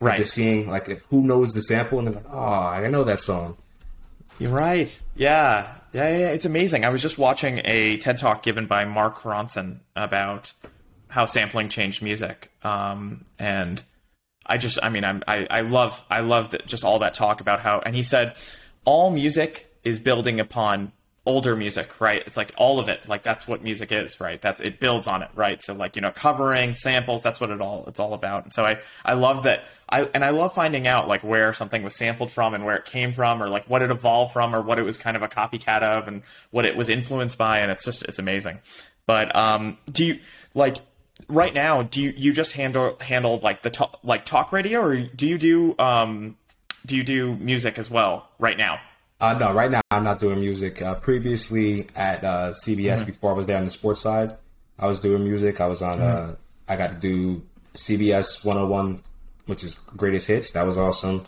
Right. 0.00 0.16
Just 0.16 0.34
seeing 0.34 0.68
like 0.68 0.86
who 1.10 1.22
knows 1.22 1.52
the 1.54 1.62
sample, 1.62 1.98
and 1.98 2.08
they're 2.08 2.14
like, 2.14 2.26
"Oh, 2.30 2.38
I 2.38 2.86
know 2.88 3.04
that 3.04 3.20
song." 3.20 3.56
You're 4.38 4.50
right. 4.50 4.98
Yeah. 5.14 5.74
Yeah, 5.92 6.08
yeah, 6.08 6.18
yeah. 6.18 6.28
It's 6.28 6.46
amazing. 6.46 6.84
I 6.84 6.88
was 6.88 7.00
just 7.02 7.18
watching 7.18 7.60
a 7.64 7.98
TED 7.98 8.18
talk 8.18 8.42
given 8.42 8.66
by 8.66 8.84
Mark 8.86 9.20
Ronson 9.22 9.80
about 9.94 10.52
how 11.08 11.26
sampling 11.26 11.68
changed 11.68 12.02
music. 12.02 12.50
Um, 12.62 13.26
and 13.38 13.82
I 14.46 14.56
just, 14.56 14.78
I 14.82 14.88
mean, 14.88 15.04
I'm, 15.04 15.22
I, 15.28 15.46
I 15.50 15.60
love, 15.60 16.02
I 16.10 16.20
love 16.20 16.52
that, 16.52 16.66
just 16.66 16.82
all 16.82 16.98
that 17.00 17.12
talk 17.12 17.42
about 17.42 17.60
how, 17.60 17.80
and 17.84 17.94
he 17.94 18.02
said, 18.02 18.34
all 18.86 19.10
music 19.10 19.70
is 19.84 19.98
building 19.98 20.40
upon 20.40 20.92
older 21.24 21.54
music, 21.54 22.00
right? 22.00 22.22
It's 22.26 22.36
like 22.36 22.52
all 22.56 22.80
of 22.80 22.88
it, 22.88 23.08
like 23.08 23.22
that's 23.22 23.46
what 23.46 23.62
music 23.62 23.92
is, 23.92 24.20
right? 24.20 24.40
That's 24.40 24.60
it 24.60 24.80
builds 24.80 25.06
on 25.06 25.22
it, 25.22 25.30
right? 25.34 25.62
So 25.62 25.72
like 25.72 25.94
you 25.94 26.02
know, 26.02 26.10
covering 26.10 26.74
samples, 26.74 27.22
that's 27.22 27.40
what 27.40 27.50
it 27.50 27.60
all 27.60 27.84
it's 27.86 28.00
all 28.00 28.14
about. 28.14 28.44
And 28.44 28.52
so 28.52 28.64
I 28.64 28.80
I 29.04 29.14
love 29.14 29.44
that 29.44 29.64
I 29.88 30.02
and 30.14 30.24
I 30.24 30.30
love 30.30 30.54
finding 30.54 30.86
out 30.86 31.06
like 31.06 31.22
where 31.22 31.52
something 31.52 31.82
was 31.82 31.94
sampled 31.94 32.30
from 32.30 32.54
and 32.54 32.64
where 32.64 32.76
it 32.76 32.84
came 32.84 33.12
from, 33.12 33.42
or 33.42 33.48
like 33.48 33.66
what 33.66 33.82
it 33.82 33.90
evolved 33.90 34.32
from, 34.32 34.54
or 34.54 34.62
what 34.62 34.78
it 34.78 34.82
was 34.82 34.98
kind 34.98 35.16
of 35.16 35.22
a 35.22 35.28
copycat 35.28 35.82
of, 35.82 36.08
and 36.08 36.22
what 36.50 36.64
it 36.64 36.76
was 36.76 36.88
influenced 36.88 37.38
by, 37.38 37.60
and 37.60 37.70
it's 37.70 37.84
just 37.84 38.02
it's 38.04 38.18
amazing. 38.18 38.58
But 39.06 39.34
um, 39.36 39.78
do 39.90 40.04
you 40.04 40.18
like? 40.54 40.78
Right 41.28 41.54
now, 41.54 41.82
do 41.82 42.02
you, 42.02 42.12
you 42.16 42.32
just 42.32 42.54
handle 42.54 42.96
handle 43.00 43.38
like 43.38 43.62
the 43.62 43.70
talk, 43.70 44.00
like 44.02 44.24
talk 44.24 44.50
radio, 44.50 44.80
or 44.80 45.00
do 45.02 45.28
you 45.28 45.38
do 45.38 45.76
um, 45.78 46.36
do 46.84 46.96
you 46.96 47.04
do 47.04 47.36
music 47.36 47.78
as 47.78 47.88
well 47.88 48.28
right 48.40 48.58
now? 48.58 48.80
Uh, 49.22 49.34
no, 49.34 49.52
right 49.54 49.70
now 49.70 49.80
I'm 49.92 50.02
not 50.02 50.18
doing 50.18 50.40
music. 50.40 50.82
Uh, 50.82 50.96
previously 50.96 51.86
at 51.94 52.24
uh, 52.24 52.50
CBS, 52.50 53.06
before 53.06 53.30
I 53.30 53.34
was 53.34 53.46
there 53.46 53.56
on 53.56 53.64
the 53.64 53.70
sports 53.70 54.00
side, 54.00 54.36
I 54.78 54.88
was 54.88 54.98
doing 54.98 55.22
music. 55.22 55.60
I 55.60 55.68
was 55.68 55.80
on. 55.80 56.00
Uh, 56.00 56.34
I 56.68 56.74
got 56.76 56.88
to 56.88 56.94
do 56.96 57.42
CBS 57.74 58.44
101, 58.44 59.00
which 59.46 59.62
is 59.62 59.74
greatest 59.96 60.26
hits. 60.26 60.50
That 60.50 60.66
was 60.66 60.76
awesome. 60.76 61.22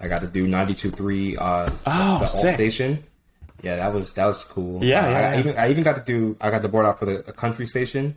I 0.00 0.08
got 0.08 0.22
to 0.22 0.26
do 0.26 0.48
92.3. 0.48 1.36
Uh, 1.38 1.70
Oh, 1.86 2.18
the 2.20 2.26
sick. 2.26 2.54
station. 2.54 3.04
Yeah, 3.62 3.76
that 3.76 3.92
was 3.92 4.12
that 4.14 4.26
was 4.26 4.44
cool. 4.44 4.82
Yeah, 4.82 5.08
yeah, 5.08 5.16
I, 5.16 5.20
yeah. 5.34 5.38
even 5.38 5.58
I 5.58 5.70
even 5.70 5.84
got 5.84 5.96
to 5.96 6.02
do. 6.02 6.36
I 6.40 6.50
got 6.50 6.62
the 6.62 6.68
board 6.68 6.86
out 6.86 6.98
for 6.98 7.04
the 7.06 7.18
a 7.28 7.32
country 7.32 7.66
station, 7.66 8.14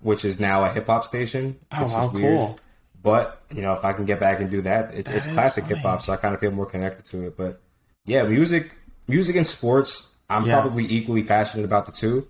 which 0.00 0.24
is 0.24 0.38
now 0.40 0.64
a 0.64 0.70
hip 0.70 0.86
hop 0.86 1.04
station. 1.04 1.58
Oh, 1.72 1.86
wow, 1.86 2.06
is 2.08 2.12
weird. 2.12 2.36
cool. 2.36 2.58
But 3.02 3.42
you 3.54 3.62
know, 3.62 3.72
if 3.74 3.84
I 3.84 3.92
can 3.94 4.04
get 4.04 4.20
back 4.20 4.40
and 4.40 4.50
do 4.50 4.62
that, 4.62 4.94
it, 4.94 5.10
it's 5.10 5.26
classic 5.26 5.64
hip 5.64 5.78
hop, 5.78 6.02
so 6.02 6.12
I 6.12 6.16
kind 6.16 6.34
of 6.34 6.40
feel 6.40 6.50
more 6.50 6.66
connected 6.66 7.04
to 7.06 7.26
it. 7.26 7.36
But 7.36 7.60
yeah, 8.04 8.22
music, 8.24 8.72
music 9.08 9.36
and 9.36 9.46
sports, 9.46 10.14
I'm 10.28 10.46
Yeah. 10.46 10.60
probably 10.60 10.84
equally 10.86 11.22
passionate 11.24 11.64
about 11.64 11.86
the 11.86 11.92
two. 11.92 12.28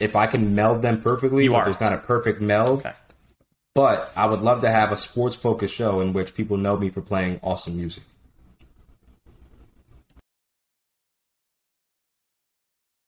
If 0.00 0.16
I 0.16 0.26
can 0.26 0.54
meld 0.54 0.82
them 0.82 1.00
perfectly, 1.00 1.44
You 1.44 1.54
are. 1.54 1.64
there's 1.64 1.80
not 1.80 1.92
a 1.92 1.98
perfect 1.98 2.40
meld. 2.40 2.80
Okay. 2.80 2.92
But 3.74 4.12
I 4.16 4.26
would 4.26 4.40
love 4.40 4.60
to 4.60 4.70
have 4.70 4.92
a 4.92 4.96
sports 4.96 5.34
focused 5.34 5.74
show 5.74 6.00
in 6.00 6.12
which 6.12 6.34
people 6.34 6.56
know 6.56 6.76
me 6.76 6.90
for 6.90 7.00
playing 7.00 7.40
awesome 7.42 7.76
music. 7.76 8.04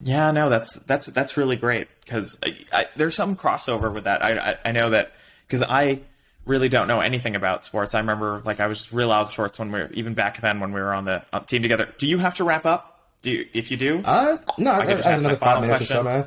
Yeah, 0.00 0.30
no, 0.30 0.50
that's 0.50 0.74
that's 0.74 1.06
that's 1.06 1.36
really 1.36 1.56
great 1.56 1.88
because 2.04 2.38
I, 2.44 2.58
I, 2.72 2.86
there's 2.96 3.14
some 3.14 3.34
crossover 3.34 3.92
with 3.92 4.04
that. 4.04 4.22
I 4.22 4.50
I, 4.52 4.56
I 4.66 4.72
know 4.72 4.90
that 4.90 5.12
because 5.46 5.62
I 5.62 6.00
really 6.46 6.68
don't 6.68 6.88
know 6.88 7.00
anything 7.00 7.36
about 7.36 7.64
sports. 7.64 7.94
I 7.94 7.98
remember 7.98 8.40
like 8.44 8.60
I 8.60 8.66
was 8.66 8.92
real 8.92 9.12
out 9.12 9.22
of 9.22 9.32
sorts 9.32 9.58
when 9.58 9.70
we 9.72 9.80
were 9.80 9.90
even 9.92 10.14
back 10.14 10.40
then 10.40 10.60
when 10.60 10.72
we 10.72 10.80
were 10.80 10.94
on 10.94 11.04
the 11.04 11.22
uh, 11.32 11.40
team 11.40 11.62
together. 11.62 11.92
Do 11.98 12.06
you 12.06 12.18
have 12.18 12.36
to 12.36 12.44
wrap 12.44 12.64
up? 12.64 13.10
Do 13.22 13.30
you, 13.30 13.46
if 13.52 13.70
you 13.70 13.76
do? 13.76 14.02
Uh, 14.04 14.38
no, 14.56 14.72
I, 14.72 14.82
I, 14.82 14.94
just 14.94 15.04
have 15.04 15.20
another 15.20 15.36
five 15.36 15.60
minutes 15.60 15.82
or 15.82 15.84
so, 15.86 16.02
man. 16.02 16.26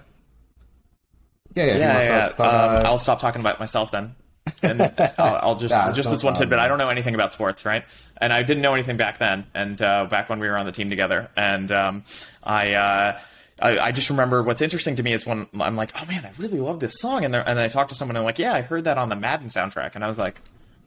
Yeah, 1.55 1.65
yeah. 1.65 1.73
you 1.73 1.79
yeah, 1.79 1.99
yeah. 1.99 2.25
start- 2.25 2.31
start, 2.31 2.53
um, 2.53 2.85
uh, 2.85 2.89
I'll 2.89 2.97
stop 2.97 3.19
talking 3.19 3.41
about 3.41 3.59
myself 3.59 3.91
then. 3.91 4.15
and 4.61 4.81
I'll, 5.17 5.39
I'll 5.41 5.55
just 5.55 5.73
Nah, 5.73 5.91
just 5.91 6.09
this 6.09 6.23
one 6.23 6.33
tidbit. 6.33 6.59
I 6.59 6.67
don't 6.67 6.77
know 6.77 6.89
anything 6.89 7.15
about 7.15 7.31
sports, 7.31 7.65
right? 7.65 7.85
And 8.17 8.33
I 8.33 8.43
didn't 8.43 8.61
know 8.61 8.73
anything 8.73 8.97
back 8.97 9.17
then, 9.17 9.45
and 9.53 9.81
uh, 9.81 10.05
back 10.05 10.29
when 10.29 10.39
we 10.39 10.47
were 10.47 10.57
on 10.57 10.65
the 10.65 10.71
team 10.71 10.89
together. 10.89 11.29
And 11.37 11.71
um, 11.71 12.03
I, 12.43 12.73
uh, 12.73 13.19
I 13.61 13.79
I 13.79 13.91
just 13.91 14.09
remember 14.09 14.41
what's 14.43 14.61
interesting 14.61 14.95
to 14.97 15.03
me 15.03 15.13
is 15.13 15.25
when 15.25 15.47
I'm 15.59 15.75
like, 15.75 15.91
oh 16.01 16.05
man, 16.05 16.25
I 16.25 16.31
really 16.37 16.59
love 16.59 16.79
this 16.79 16.99
song, 16.99 17.25
and, 17.25 17.35
and 17.35 17.45
then 17.57 17.65
I 17.65 17.67
talk 17.67 17.89
to 17.89 17.95
someone 17.95 18.15
and 18.15 18.21
I'm 18.21 18.25
like, 18.25 18.39
yeah, 18.39 18.53
I 18.53 18.61
heard 18.61 18.85
that 18.85 18.97
on 18.97 19.09
the 19.09 19.15
Madden 19.15 19.47
soundtrack, 19.47 19.95
and 19.95 20.03
I 20.03 20.07
was 20.07 20.17
like, 20.17 20.41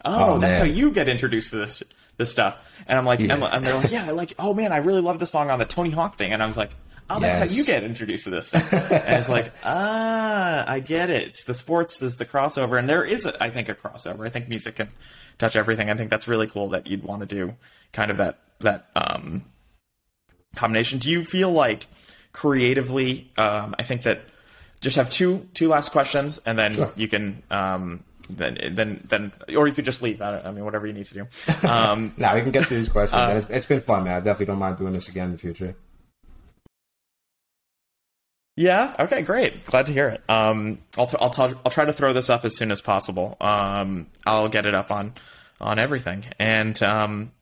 oh, 0.04 0.35
Oh, 0.35 0.38
that's 0.38 0.58
man. 0.58 0.68
how 0.68 0.74
you 0.74 0.90
get 0.92 1.08
introduced 1.08 1.50
to 1.50 1.56
this 1.58 1.82
this 2.16 2.30
stuff. 2.30 2.58
And 2.87 2.98
I'm 2.98 3.04
like, 3.06 3.20
Yeah. 3.20 3.35
and, 3.35 3.42
and 3.44 3.64
they're 3.64 3.74
like, 3.76 3.90
yeah, 3.90 4.06
I 4.06 4.11
like, 4.11 4.35
oh 4.38 4.54
man, 4.54 4.72
I 4.72 4.78
really 4.78 5.00
love 5.00 5.18
the 5.18 5.26
song 5.26 5.50
on 5.50 5.58
the 5.58 5.64
Tony 5.64 5.90
Hawk 5.90 6.16
thing, 6.16 6.32
and 6.32 6.42
I 6.42 6.46
was 6.46 6.56
like. 6.56 6.70
Oh, 7.11 7.18
that's 7.20 7.40
Yes. 7.40 7.50
how 7.50 7.56
you 7.56 7.64
get 7.64 7.82
introduced 7.82 8.24
to 8.24 8.30
this 8.30 8.46
stuff. 8.46 8.72
and 8.72 9.16
it's 9.18 9.28
like, 9.28 9.52
ah, 9.64 10.64
I 10.66 10.78
get 10.80 11.11
it. 11.11 11.26
It's 11.26 11.44
the 11.44 11.52
sports 11.52 12.00
is 12.00 12.16
the 12.16 12.24
crossover, 12.24 12.78
and 12.78 12.88
there 12.88 13.04
is, 13.04 13.26
a, 13.26 13.42
I 13.42 13.50
think, 13.50 13.68
a 13.68 13.74
crossover. 13.74 14.24
I 14.24 14.30
think 14.30 14.48
music 14.48 14.76
can 14.76 14.88
touch 15.37 15.54
everything. 15.56 15.90
I 15.90 15.94
think 15.96 16.08
that's 16.11 16.26
really 16.28 16.46
cool 16.46 16.70
that 16.70 16.87
you'd 16.87 17.02
want 17.02 17.20
to 17.20 17.26
do 17.26 17.56
kind 17.92 18.11
of 18.11 18.16
that 18.18 18.38
that 18.61 18.87
um, 18.96 19.44
combination. 20.54 21.00
Do 21.00 21.11
you 21.11 21.22
feel 21.24 21.50
like 21.50 21.87
creatively? 22.32 23.30
Um, 23.36 23.74
I 23.78 23.82
think 23.82 24.02
that 24.02 24.22
just 24.80 24.96
have 24.96 25.10
two 25.10 25.48
two 25.54 25.68
last 25.68 25.90
questions, 25.92 26.40
and 26.46 26.58
then 26.58 26.72
Sure. 26.72 26.92
you 26.96 27.08
can. 27.08 27.42
Um, 27.50 28.04
then, 28.30 28.56
then, 28.74 29.04
then, 29.08 29.32
or 29.56 29.66
you 29.68 29.74
could 29.74 29.84
just 29.84 30.00
leave. 30.00 30.22
I, 30.22 30.40
I 30.40 30.52
mean, 30.52 30.64
whatever 30.64 30.86
you 30.86 30.92
need 30.94 31.04
to 31.06 31.14
do. 31.14 31.68
Um, 31.68 32.14
Now 32.16 32.34
we 32.34 32.40
can 32.40 32.50
get 32.50 32.64
through 32.66 32.78
these 32.78 32.88
questions. 32.88 33.20
Uh. 33.20 33.34
It's, 33.36 33.46
it's 33.50 33.66
been 33.66 33.80
fun, 33.82 34.04
man. 34.04 34.14
I 34.14 34.20
definitely 34.20 34.46
don't 34.46 34.58
mind 34.58 34.78
doing 34.78 34.92
this 34.94 35.08
again 35.08 35.26
in 35.26 35.32
the 35.32 35.38
future. 35.38 35.74
Yeah. 38.56 38.94
Okay. 38.98 39.22
Great. 39.22 39.64
Glad 39.64 39.86
to 39.86 39.92
hear 39.92 40.08
it. 40.08 40.22
Um, 40.28 40.78
I'll 40.98 41.10
I'll, 41.20 41.30
t- 41.30 41.42
I'll 41.64 41.70
try 41.72 41.84
to 41.84 41.92
throw 41.92 42.12
this 42.12 42.28
up 42.30 42.44
as 42.44 42.56
soon 42.56 42.70
as 42.70 42.80
possible. 42.80 43.36
Um, 43.40 44.08
I'll 44.26 44.48
get 44.48 44.66
it 44.66 44.74
up 44.74 44.90
on 44.90 45.14
on 45.60 45.78
everything. 45.78 46.24
And 46.38 46.80
um, 46.82 47.32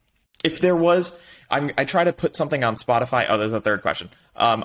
if 0.44 0.60
there 0.60 0.76
was, 0.76 1.16
I'm, 1.50 1.70
I 1.76 1.84
try 1.84 2.04
to 2.04 2.12
put 2.12 2.36
something 2.36 2.62
on 2.64 2.76
Spotify. 2.76 3.26
Oh, 3.28 3.38
there's 3.38 3.52
a 3.52 3.60
third 3.60 3.82
question. 3.82 4.08
Um, 4.40 4.64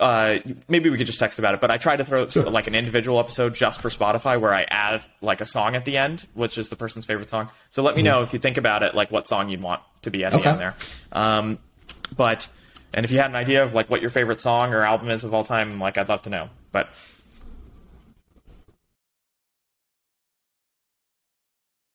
uh, 0.00 0.38
maybe 0.68 0.90
we 0.90 0.98
could 0.98 1.06
just 1.06 1.18
text 1.18 1.38
about 1.38 1.54
it. 1.54 1.60
But 1.60 1.70
I 1.70 1.76
tried 1.76 1.96
to 1.96 2.04
throw 2.04 2.22
of 2.22 2.34
like 2.34 2.66
an 2.66 2.74
individual 2.74 3.20
episode 3.20 3.54
just 3.54 3.80
for 3.80 3.90
Spotify 3.90 4.40
where 4.40 4.52
I 4.52 4.62
add 4.68 5.04
like 5.20 5.40
a 5.40 5.44
song 5.44 5.74
at 5.76 5.84
the 5.84 5.96
end, 5.96 6.26
which 6.34 6.58
is 6.58 6.68
the 6.68 6.76
person's 6.76 7.06
favorite 7.06 7.30
song. 7.30 7.50
So 7.70 7.82
let 7.82 7.96
me 7.96 8.02
know 8.02 8.22
if 8.22 8.32
you 8.32 8.38
think 8.38 8.56
about 8.56 8.82
it, 8.82 8.94
like 8.94 9.10
what 9.10 9.26
song 9.26 9.48
you'd 9.48 9.62
want 9.62 9.82
to 10.02 10.10
be 10.10 10.24
at 10.24 10.32
the 10.32 10.44
end 10.44 10.60
there. 10.60 10.74
Um, 11.12 11.58
but 12.16 12.48
and 12.92 13.04
if 13.04 13.10
you 13.10 13.18
had 13.18 13.30
an 13.30 13.36
idea 13.36 13.62
of 13.62 13.74
like 13.74 13.90
what 13.90 14.00
your 14.00 14.10
favorite 14.10 14.40
song 14.40 14.72
or 14.72 14.82
album 14.82 15.10
is 15.10 15.24
of 15.24 15.34
all 15.34 15.44
time, 15.44 15.80
like 15.80 15.98
I'd 15.98 16.08
love 16.08 16.22
to 16.22 16.30
know. 16.30 16.48
But 16.72 16.88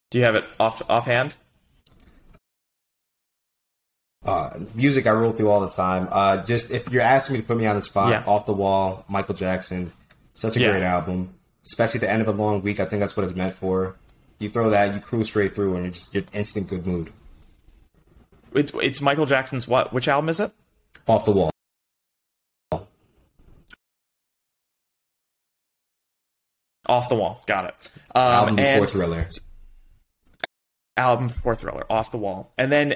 do 0.09 0.19
you 0.19 0.25
have 0.25 0.35
it 0.35 0.45
off 0.59 0.81
offhand? 0.89 1.35
Uh, 4.25 4.59
music 4.75 5.07
I 5.07 5.11
roll 5.11 5.31
through 5.31 5.49
all 5.49 5.61
the 5.61 5.69
time. 5.69 6.07
Uh, 6.11 6.43
just 6.43 6.71
if 6.71 6.89
you're 6.91 7.01
asking 7.01 7.35
me 7.35 7.41
to 7.41 7.47
put 7.47 7.57
me 7.57 7.65
on 7.65 7.75
the 7.75 7.81
spot, 7.81 8.11
Yeah. 8.11 8.23
off 8.25 8.45
the 8.45 8.53
wall, 8.53 9.05
Michael 9.07 9.33
Jackson, 9.35 9.93
such 10.33 10.57
a 10.57 10.59
Yeah. 10.59 10.71
great 10.71 10.83
album. 10.83 11.35
Especially 11.65 11.99
at 11.99 12.01
the 12.01 12.09
end 12.09 12.21
of 12.21 12.27
a 12.27 12.31
long 12.31 12.61
week, 12.61 12.79
I 12.79 12.85
think 12.85 12.99
that's 12.99 13.15
what 13.15 13.23
it's 13.25 13.35
meant 13.35 13.53
for. 13.53 13.95
You 14.39 14.49
throw 14.49 14.69
that, 14.71 14.93
you 14.93 14.99
cruise 14.99 15.27
straight 15.27 15.55
through, 15.55 15.75
and 15.75 15.83
you're 15.85 15.93
just 15.93 16.13
you're 16.13 16.23
instant 16.33 16.67
good 16.67 16.85
mood. 16.85 17.11
It's, 18.53 18.71
it's 18.75 18.99
Michael 19.01 19.25
Jackson's 19.25 19.67
what? 19.67 19.93
Which 19.93 20.07
album 20.07 20.29
is 20.29 20.39
it? 20.39 20.51
Off 21.07 21.23
the 21.25 21.31
wall. 21.31 21.51
Off 26.87 27.07
the 27.07 27.15
Wall. 27.15 27.41
Got 27.45 27.65
it. 27.65 27.75
Um, 28.15 28.21
album 28.23 28.55
before 28.55 28.71
and- 28.71 28.89
Thriller. 28.89 29.27
album 30.97 31.27
before 31.27 31.53
Thriller, 31.55 31.85
Off 31.89 32.09
the 32.11 32.17
Wall, 32.17 32.51
and 32.57 32.71
then, 32.71 32.95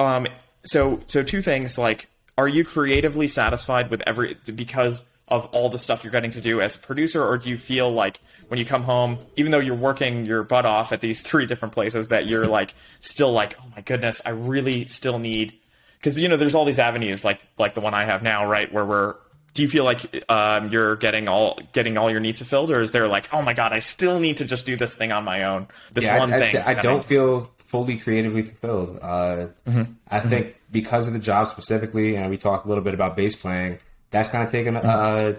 um, 0.00 0.26
so 0.64 1.00
so 1.06 1.22
two 1.22 1.42
things 1.42 1.78
like, 1.78 2.08
are 2.36 2.48
you 2.48 2.64
creatively 2.64 3.28
satisfied 3.28 3.90
with 3.90 4.02
every 4.06 4.36
because 4.54 5.04
of 5.28 5.44
all 5.46 5.68
the 5.68 5.78
stuff 5.78 6.04
you're 6.04 6.10
getting 6.10 6.30
to 6.30 6.40
do 6.40 6.60
as 6.60 6.74
a 6.74 6.78
producer, 6.78 7.22
or 7.22 7.36
do 7.36 7.50
you 7.50 7.58
feel 7.58 7.90
like 7.90 8.20
when 8.48 8.58
you 8.58 8.64
come 8.64 8.82
home, 8.82 9.18
even 9.36 9.52
though 9.52 9.58
you're 9.58 9.74
working 9.74 10.24
your 10.24 10.42
butt 10.42 10.64
off 10.64 10.90
at 10.92 11.00
these 11.00 11.20
three 11.28 11.46
different 11.46 11.74
places, 11.74 12.08
that 12.08 12.26
you're 12.26 12.46
like 12.46 12.74
still 13.00 13.32
like, 13.32 13.54
oh 13.60 13.66
my 13.76 13.82
goodness, 13.82 14.22
I 14.24 14.30
really 14.30 14.86
still 14.86 15.18
need 15.18 15.54
because 15.98 16.18
you 16.18 16.28
know 16.28 16.36
there's 16.36 16.54
all 16.54 16.64
these 16.64 16.78
avenues 16.78 17.24
like 17.24 17.40
like 17.58 17.74
the 17.74 17.80
one 17.80 17.94
I 17.94 18.04
have 18.04 18.22
now, 18.22 18.48
right, 18.48 18.72
where 18.72 18.84
we're 18.84 19.16
do 19.54 19.62
you 19.62 19.68
feel 19.68 19.82
like 19.84 20.24
um, 20.30 20.68
you're 20.68 20.94
getting 20.96 21.26
all 21.26 21.58
getting 21.72 21.98
all 21.98 22.10
your 22.10 22.20
needs 22.20 22.38
fulfilled, 22.38 22.70
or 22.70 22.80
is 22.80 22.92
there 22.92 23.08
like, 23.08 23.28
oh 23.34 23.42
my 23.42 23.52
god, 23.54 23.72
I 23.72 23.80
still 23.80 24.20
need 24.20 24.36
to 24.36 24.44
just 24.44 24.64
do 24.64 24.76
this 24.76 24.94
thing 24.96 25.10
on 25.10 25.24
my 25.24 25.42
own, 25.44 25.66
this 25.92 26.04
Yeah, 26.04 26.18
one 26.18 26.32
I, 26.32 26.38
thing? 26.38 26.56
I, 26.56 26.70
I 26.70 26.74
don't 26.74 27.04
feel 27.04 27.50
fully 27.68 27.96
creatively 27.98 28.42
fulfilled. 28.42 28.98
Uh, 29.02 29.48
Mm-hmm. 29.68 29.92
I 30.10 30.20
think 30.20 30.56
because 30.72 31.06
of 31.06 31.12
the 31.12 31.18
job 31.20 31.46
specifically, 31.48 32.16
and 32.16 32.28
we 32.30 32.36
talked 32.38 32.64
a 32.64 32.68
little 32.68 32.84
bit 32.84 32.94
about 32.94 33.14
bass 33.16 33.36
playing, 33.36 33.78
that's 34.10 34.28
kind 34.28 34.44
of 34.44 34.50
taken 34.50 34.76
a, 34.76 34.80
Mm-hmm. 34.80 35.38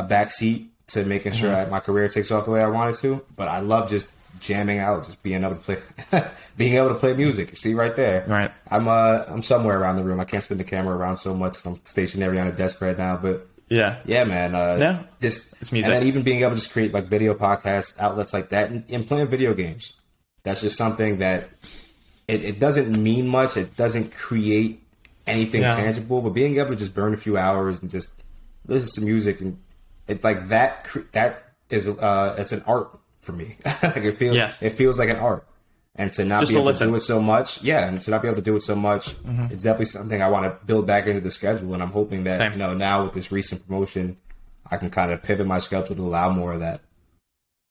a 0.00 0.02
back 0.02 0.30
seat 0.30 0.70
to 0.88 1.04
making 1.04 1.32
sure 1.32 1.50
that 1.50 1.70
my 1.70 1.78
career 1.80 2.08
takes 2.08 2.30
off 2.32 2.44
the 2.44 2.50
way 2.50 2.60
I 2.62 2.66
want 2.66 2.94
it 2.94 2.98
to. 3.02 3.24
But 3.36 3.46
I 3.48 3.60
love 3.60 3.88
just 3.88 4.10
jamming 4.40 4.78
out, 4.80 5.04
just 5.06 5.22
being 5.22 5.44
able 5.44 5.56
to 5.56 5.60
play, 5.62 5.78
being 6.56 6.74
able 6.74 6.88
to 6.88 6.94
play 6.96 7.14
music. 7.14 7.50
You 7.50 7.56
see 7.56 7.74
right 7.74 7.94
there, 7.94 8.24
Right. 8.26 8.50
I'm 8.70 8.88
uh, 8.88 9.24
I'm 9.28 9.42
somewhere 9.42 9.78
around 9.78 9.96
the 9.96 10.02
room. 10.04 10.18
I 10.18 10.24
can't 10.24 10.42
spin 10.42 10.58
the 10.58 10.64
camera 10.64 10.96
around 10.96 11.16
so 11.18 11.34
much. 11.34 11.64
I'm 11.64 11.78
stationary 11.84 12.38
on 12.40 12.46
a 12.48 12.52
desk 12.52 12.80
right 12.80 12.96
now, 12.98 13.16
but 13.16 13.46
Yeah. 13.68 13.98
yeah, 14.04 14.24
man. 14.24 14.54
Uh, 14.56 14.76
Yeah. 14.80 15.02
just 15.20 15.54
It's 15.60 15.70
music. 15.70 15.92
and 15.92 16.00
then 16.02 16.08
even 16.08 16.22
being 16.22 16.40
able 16.40 16.50
to 16.50 16.56
just 16.56 16.72
create 16.72 16.92
like 16.92 17.06
video 17.06 17.34
podcast 17.34 17.98
outlets 18.00 18.32
like 18.32 18.48
that, 18.50 18.70
and, 18.70 18.82
and 18.88 19.06
playing 19.06 19.28
video 19.28 19.54
games. 19.54 19.92
That's 20.42 20.60
just 20.62 20.76
something 20.76 21.18
that 21.18 21.48
it, 22.28 22.44
it 22.44 22.58
doesn't 22.60 22.90
mean 23.02 23.26
much. 23.28 23.56
It 23.56 23.76
doesn't 23.76 24.12
create 24.12 24.82
anything 25.26 25.62
Yeah. 25.62 25.74
tangible, 25.76 26.22
but 26.22 26.30
being 26.30 26.56
able 26.58 26.70
to 26.70 26.76
just 26.76 26.94
burn 26.94 27.12
a 27.14 27.16
few 27.16 27.36
hours 27.36 27.82
and 27.82 27.90
just 27.90 28.10
listen 28.66 29.02
to 29.02 29.06
music 29.10 29.40
and 29.40 29.58
it 30.06 30.22
like 30.24 30.48
that 30.48 30.86
that 31.12 31.52
is 31.70 31.88
uh 31.88 32.34
it's 32.38 32.52
an 32.52 32.62
art 32.66 32.88
for 33.20 33.32
me. 33.32 33.56
like 33.82 33.96
it 33.98 34.16
feels 34.18 34.36
Yes. 34.36 34.62
it 34.62 34.70
feels 34.70 34.98
like 34.98 35.08
an 35.10 35.16
art. 35.16 35.46
And 35.96 36.12
to 36.14 36.24
not 36.24 36.40
Just 36.40 36.50
be 36.50 36.54
to 36.54 36.60
able 36.60 36.66
listen. 36.68 36.86
to 36.86 36.92
do 36.92 36.96
it 36.96 37.00
so 37.00 37.20
much, 37.20 37.62
yeah, 37.62 37.86
and 37.88 38.00
to 38.02 38.10
not 38.10 38.22
be 38.22 38.28
able 38.28 38.36
to 38.36 38.42
do 38.42 38.54
it 38.56 38.62
so 38.62 38.74
much, 38.76 39.08
it's 39.50 39.62
definitely 39.62 39.86
something 39.86 40.22
I 40.22 40.28
want 40.28 40.46
to 40.46 40.64
build 40.64 40.86
back 40.86 41.06
into 41.06 41.20
the 41.20 41.32
schedule. 41.32 41.74
And 41.74 41.82
I'm 41.82 41.90
hoping 41.90 42.24
that 42.24 42.38
Same. 42.40 42.52
you 42.52 42.58
know 42.58 42.74
now 42.74 43.04
with 43.04 43.12
this 43.14 43.30
recent 43.32 43.66
promotion, 43.66 44.16
I 44.70 44.76
can 44.78 44.88
kind 44.88 45.10
of 45.10 45.20
pivot 45.22 45.46
my 45.46 45.58
schedule 45.58 45.96
to 45.96 46.02
allow 46.02 46.30
more 46.30 46.52
of 46.54 46.60
that. 46.60 46.80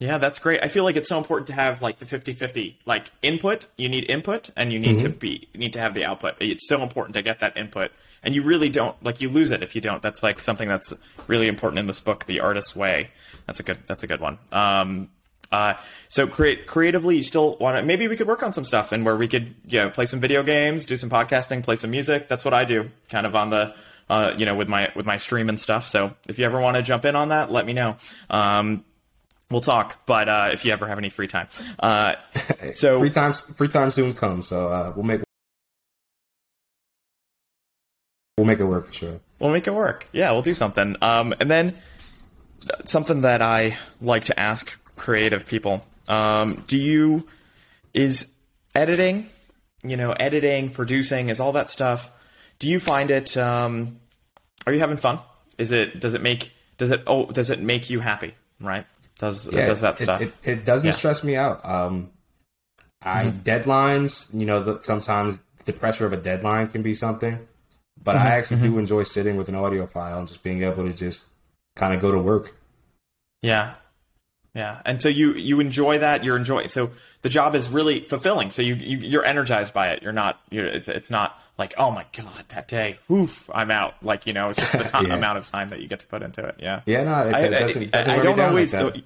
Yeah, 0.00 0.16
that's 0.16 0.38
great. 0.38 0.62
I 0.62 0.68
feel 0.68 0.82
like 0.84 0.96
it's 0.96 1.10
so 1.10 1.18
important 1.18 1.46
to 1.48 1.52
have 1.52 1.82
like 1.82 1.98
the 1.98 2.06
50-50 2.06 2.76
like 2.86 3.12
input, 3.20 3.66
you 3.76 3.86
need 3.86 4.10
input 4.10 4.48
and 4.56 4.72
you 4.72 4.78
need 4.78 4.98
to 5.00 5.10
be 5.10 5.46
you 5.52 5.60
need 5.60 5.74
to 5.74 5.78
have 5.78 5.92
the 5.92 6.06
output. 6.06 6.36
It's 6.40 6.66
so 6.66 6.82
important 6.82 7.14
to 7.16 7.22
get 7.22 7.40
that 7.40 7.54
input. 7.54 7.92
And 8.22 8.34
you 8.34 8.42
really 8.42 8.70
don't 8.70 9.00
like 9.04 9.20
you 9.20 9.28
lose 9.28 9.52
it 9.52 9.62
if 9.62 9.74
you 9.74 9.82
don't. 9.82 10.02
That's 10.02 10.22
like 10.22 10.40
something 10.40 10.68
that's 10.68 10.94
really 11.26 11.48
important 11.48 11.80
in 11.80 11.86
this 11.86 12.00
book, 12.00 12.24
The 12.24 12.40
Artist's 12.40 12.74
Way. 12.74 13.10
That's 13.46 13.60
a 13.60 13.62
good 13.62 13.78
that's 13.86 14.02
a 14.02 14.06
good 14.06 14.20
one. 14.20 14.38
Um 14.52 15.10
uh, 15.52 15.74
so 16.08 16.26
create 16.26 16.66
creatively, 16.66 17.16
you 17.16 17.22
still 17.22 17.56
want 17.58 17.76
to. 17.76 17.82
Maybe 17.82 18.06
we 18.06 18.16
could 18.16 18.28
work 18.28 18.42
on 18.42 18.52
some 18.52 18.64
stuff, 18.64 18.92
and 18.92 19.04
where 19.04 19.16
we 19.16 19.26
could, 19.26 19.54
you 19.66 19.80
know, 19.80 19.90
play 19.90 20.06
some 20.06 20.20
video 20.20 20.44
games, 20.44 20.86
do 20.86 20.96
some 20.96 21.10
podcasting, 21.10 21.64
play 21.64 21.74
some 21.74 21.90
music. 21.90 22.28
That's 22.28 22.44
what 22.44 22.54
I 22.54 22.64
do, 22.64 22.90
kind 23.08 23.26
of 23.26 23.34
on 23.34 23.50
the, 23.50 23.74
uh, 24.08 24.34
you 24.38 24.46
know, 24.46 24.54
with 24.54 24.68
my 24.68 24.92
with 24.94 25.06
my 25.06 25.16
stream 25.16 25.48
and 25.48 25.58
stuff. 25.58 25.88
So 25.88 26.14
if 26.28 26.38
you 26.38 26.44
ever 26.44 26.60
want 26.60 26.76
to 26.76 26.84
jump 26.84 27.04
in 27.04 27.16
on 27.16 27.30
that, 27.30 27.50
let 27.50 27.66
me 27.66 27.72
know. 27.72 27.96
Um, 28.28 28.84
we'll 29.50 29.60
talk. 29.60 30.06
But 30.06 30.28
uh, 30.28 30.50
if 30.52 30.64
you 30.64 30.72
ever 30.72 30.86
have 30.86 30.98
any 30.98 31.08
free 31.10 31.26
time, 31.26 31.48
uh, 31.78 32.14
so 32.72 33.00
Free 33.00 33.10
time, 33.10 33.32
free 33.32 33.68
time 33.68 33.90
soon 33.90 34.14
comes, 34.14 34.48
so 34.48 34.68
uh, 34.68 34.92
we'll 34.94 35.04
make 35.04 35.20
we'll 38.36 38.46
make 38.46 38.60
it 38.60 38.64
work 38.64 38.86
for 38.86 38.92
sure. 38.92 39.20
We'll 39.38 39.52
make 39.52 39.66
it 39.66 39.74
work. 39.74 40.06
Yeah, 40.12 40.32
we'll 40.32 40.42
do 40.42 40.54
something. 40.54 40.96
Um, 41.02 41.34
and 41.40 41.50
then 41.50 41.76
something 42.84 43.22
that 43.22 43.42
I 43.42 43.76
like 44.00 44.24
to 44.24 44.38
ask 44.38 44.78
creative 44.96 45.46
people: 45.46 45.84
um, 46.08 46.64
Do 46.66 46.78
you 46.78 47.26
is 47.92 48.32
editing, 48.74 49.28
you 49.82 49.96
know, 49.96 50.12
editing, 50.12 50.70
producing, 50.70 51.28
is 51.28 51.40
all 51.40 51.52
that 51.52 51.68
stuff? 51.68 52.10
Do 52.58 52.68
you 52.68 52.80
find 52.80 53.10
it? 53.10 53.36
Um, 53.36 54.00
are 54.66 54.72
you 54.72 54.78
having 54.78 54.98
fun? 54.98 55.18
Is 55.58 55.72
it? 55.72 56.00
Does 56.00 56.14
it 56.14 56.22
make? 56.22 56.52
Does 56.76 56.90
it? 56.90 57.02
Oh, 57.06 57.26
does 57.26 57.50
it 57.50 57.60
make 57.60 57.90
you 57.90 58.00
happy? 58.00 58.34
Right? 58.60 58.86
Does 59.20 59.46
does 59.46 59.80
that 59.82 60.00
it, 60.00 60.02
stuff? 60.02 60.20
It, 60.22 60.34
it 60.42 60.64
doesn't 60.64 60.86
Yeah. 60.86 60.92
Mm-hmm. 60.92 60.98
stress 60.98 61.22
me 61.24 61.36
out. 61.36 61.64
Um, 61.64 62.10
I 63.02 63.26
deadlines, 63.26 64.32
you 64.38 64.44
know, 64.46 64.62
the, 64.62 64.82
sometimes 64.82 65.42
the 65.64 65.72
pressure 65.72 66.04
of 66.06 66.12
a 66.12 66.16
deadline 66.16 66.68
can 66.68 66.82
be 66.82 66.94
something, 66.94 67.38
but 68.02 68.16
Mm-hmm. 68.16 68.26
I 68.26 68.30
actually 68.30 68.60
do 68.62 68.78
enjoy 68.78 69.02
sitting 69.04 69.36
with 69.36 69.48
an 69.48 69.54
audio 69.54 69.86
file 69.86 70.18
and 70.18 70.28
just 70.28 70.42
being 70.42 70.62
able 70.62 70.84
to 70.86 70.92
just 70.92 71.26
kind 71.76 71.94
of 71.94 72.00
go 72.00 72.10
to 72.10 72.18
work. 72.18 72.56
Yeah. 73.42 73.74
Yeah. 74.54 74.80
And 74.84 75.00
so 75.00 75.08
you 75.08 75.34
you 75.34 75.60
enjoy 75.60 75.98
that, 75.98 76.24
you're 76.24 76.36
enjoying 76.36 76.68
so 76.68 76.90
the 77.22 77.28
job 77.28 77.54
is 77.54 77.68
really 77.68 78.00
fulfilling. 78.00 78.50
So 78.50 78.62
you, 78.62 78.74
you 78.74 78.98
you're 78.98 79.24
energized 79.24 79.72
by 79.72 79.90
it. 79.90 80.02
You're 80.02 80.12
not 80.12 80.40
you're 80.50 80.66
it's 80.66 80.88
it's 80.88 81.10
not 81.10 81.40
like, 81.56 81.72
"Oh 81.78 81.90
my 81.92 82.04
god, 82.16 82.44
that 82.48 82.66
day. 82.66 82.98
Oof, 83.10 83.48
I'm 83.54 83.70
out." 83.70 83.94
Like, 84.02 84.26
you 84.26 84.32
know, 84.32 84.48
it's 84.48 84.58
just 84.58 84.72
the 84.72 84.84
time, 84.88 85.06
Yeah. 85.06 85.14
amount 85.16 85.38
of 85.38 85.46
time 85.48 85.68
that 85.68 85.80
you 85.80 85.86
get 85.88 86.00
to 86.00 86.06
put 86.08 86.22
into 86.22 86.44
it. 86.44 86.56
Yeah. 86.58 86.80
Yeah, 86.86 87.04
no, 87.04 87.28
it, 87.28 87.34
I, 87.34 87.40
it 87.42 87.50
doesn't, 87.50 87.82
I- 87.82 87.86
doesn't 87.98 88.12
I 88.12 88.16
me 88.16 88.22
don't 88.24 88.40
always 88.40 88.74
like 88.74 88.94
that. 88.94 89.02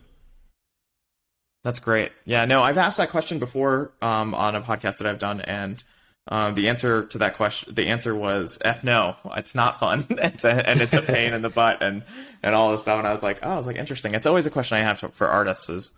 That's 1.62 1.80
great. 1.80 2.12
Yeah, 2.24 2.44
no, 2.44 2.62
I've 2.62 2.76
asked 2.78 2.98
that 2.98 3.10
question 3.10 3.38
before 3.38 3.90
um, 4.02 4.34
on 4.34 4.54
a 4.54 4.60
podcast 4.60 4.98
that 4.98 5.06
I've 5.06 5.18
done, 5.18 5.40
and 5.40 5.82
um, 6.28 6.54
the 6.54 6.68
answer 6.68 7.04
to 7.04 7.18
that 7.18 7.36
question, 7.36 7.74
the 7.74 7.88
answer 7.88 8.14
was 8.14 8.58
F 8.64 8.82
no. 8.82 9.16
It's 9.36 9.54
not 9.54 9.78
fun, 9.78 10.06
it's 10.10 10.44
a, 10.44 10.68
and 10.68 10.80
it's 10.80 10.94
a 10.94 11.02
pain 11.02 11.34
in 11.34 11.42
the 11.42 11.50
butt, 11.50 11.82
and 11.82 12.02
and 12.42 12.54
all 12.54 12.72
this 12.72 12.82
stuff. 12.82 12.98
And 12.98 13.06
I 13.06 13.12
was 13.12 13.22
like, 13.22 13.40
oh, 13.42 13.50
I 13.50 13.56
was 13.56 13.66
like, 13.66 13.76
interesting. 13.76 14.14
It's 14.14 14.26
always 14.26 14.46
a 14.46 14.50
question 14.50 14.78
I 14.78 14.80
have 14.80 15.00
to, 15.00 15.08
for 15.10 15.28
artists: 15.28 15.68
is 15.68 15.92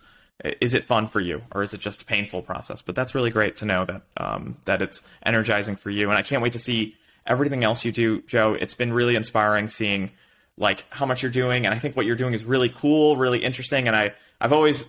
is 0.60 0.74
it 0.74 0.84
fun 0.84 1.06
for 1.08 1.20
you, 1.20 1.42
or 1.52 1.62
is 1.62 1.74
it 1.74 1.80
just 1.80 2.02
a 2.02 2.04
painful 2.04 2.42
process? 2.42 2.82
But 2.82 2.94
that's 2.94 3.14
really 3.14 3.30
great 3.30 3.56
to 3.58 3.64
know 3.64 3.84
that 3.84 4.02
um, 4.16 4.56
that 4.64 4.82
it's 4.82 5.02
energizing 5.24 5.76
for 5.76 5.90
you, 5.90 6.10
and 6.10 6.18
I 6.18 6.22
can't 6.22 6.42
wait 6.42 6.52
to 6.54 6.58
see 6.58 6.96
everything 7.24 7.62
else 7.62 7.84
you 7.84 7.92
do, 7.92 8.22
Joe. 8.22 8.54
It's 8.54 8.74
been 8.74 8.92
really 8.92 9.14
inspiring 9.14 9.68
seeing 9.68 10.10
like 10.58 10.84
how 10.90 11.06
much 11.06 11.22
you're 11.22 11.30
doing, 11.30 11.66
and 11.66 11.74
I 11.74 11.78
think 11.78 11.96
what 11.96 12.04
you're 12.04 12.16
doing 12.16 12.34
is 12.34 12.44
really 12.44 12.68
cool, 12.68 13.16
really 13.16 13.44
interesting, 13.44 13.86
and 13.86 13.96
I 13.96 14.14
I've 14.40 14.52
always 14.52 14.84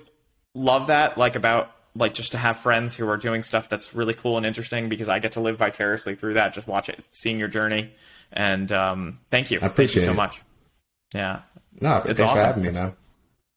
loved 0.55 0.87
that 0.87 1.17
like 1.17 1.35
about 1.35 1.71
like 1.97 2.13
just 2.13 2.31
to 2.33 2.37
have 2.37 2.57
friends 2.57 2.95
who 2.95 3.07
are 3.09 3.17
doing 3.17 3.43
stuff 3.43 3.67
that's 3.69 3.93
really 3.95 4.13
cool 4.13 4.37
and 4.37 4.45
interesting 4.45 4.89
because 4.89 5.09
I 5.09 5.19
get 5.19 5.33
to 5.33 5.39
live 5.39 5.57
vicariously 5.57 6.15
through 6.15 6.35
that 6.35 6.53
just 6.53 6.67
watch 6.67 6.89
it 6.89 7.03
seeing 7.11 7.39
your 7.39 7.47
journey. 7.47 7.91
And 8.31 8.71
um 8.71 9.19
thank 9.31 9.51
you. 9.51 9.59
I 9.61 9.65
appreciate 9.67 10.01
thank 10.05 10.09
you 10.09 10.13
so 10.13 10.15
much. 10.15 10.41
Yeah. 11.13 11.41
No, 11.79 11.97
It's 12.05 12.19
awesome. 12.21 12.35
for 12.37 12.43
having 12.45 12.63
me, 12.63 12.71
man. 12.71 12.93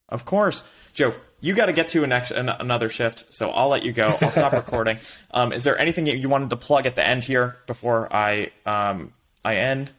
of 0.09 0.25
course. 0.25 0.63
Joe 0.93 1.13
you 1.43 1.55
got 1.55 1.65
to 1.65 1.73
get 1.73 1.89
to 1.89 2.03
an 2.03 2.11
ex- 2.11 2.29
an, 2.29 2.49
another 2.49 2.87
shift 2.87 3.25
so 3.33 3.49
I'll 3.49 3.69
let 3.69 3.83
you 3.83 3.91
go. 3.93 4.15
I'll 4.21 4.31
stop 4.31 4.53
recording. 4.63 4.97
Um 5.31 5.51
is 5.53 5.63
there 5.63 5.77
anything 5.77 6.05
you 6.07 6.29
wanted 6.29 6.49
to 6.51 6.57
plug 6.57 6.85
at 6.85 6.95
the 6.95 7.05
end 7.05 7.23
here 7.23 7.57
before 7.67 8.07
I 8.13 8.51
um 8.65 9.13
I 9.43 9.55
end? 9.57 9.91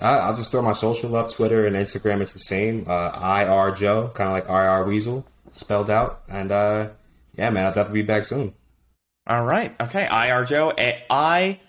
Uh, 0.00 0.04
I'll 0.04 0.34
just 0.34 0.50
throw 0.50 0.62
my 0.62 0.72
social 0.72 1.14
up. 1.16 1.30
Twitter 1.30 1.66
and 1.66 1.76
Instagram, 1.76 2.22
it's 2.22 2.32
the 2.32 2.38
same. 2.38 2.86
Uh, 2.88 3.10
IR 3.44 3.72
Joe, 3.74 4.10
kind 4.14 4.28
of 4.30 4.34
like 4.34 4.48
IR 4.48 4.84
Weasel, 4.84 5.24
spelled 5.52 5.90
out. 5.90 6.22
And 6.28 6.50
uh, 6.50 6.88
yeah, 7.36 7.50
man, 7.50 7.66
I'll 7.66 7.72
definitely 7.72 8.02
be 8.02 8.06
back 8.06 8.24
soon. 8.24 8.54
All 9.26 9.44
right. 9.44 9.74
Okay. 9.80 10.06
I 10.06 10.32
R 10.32 10.44
Joe 10.44 10.72
A 10.76 11.02
I 11.08 11.60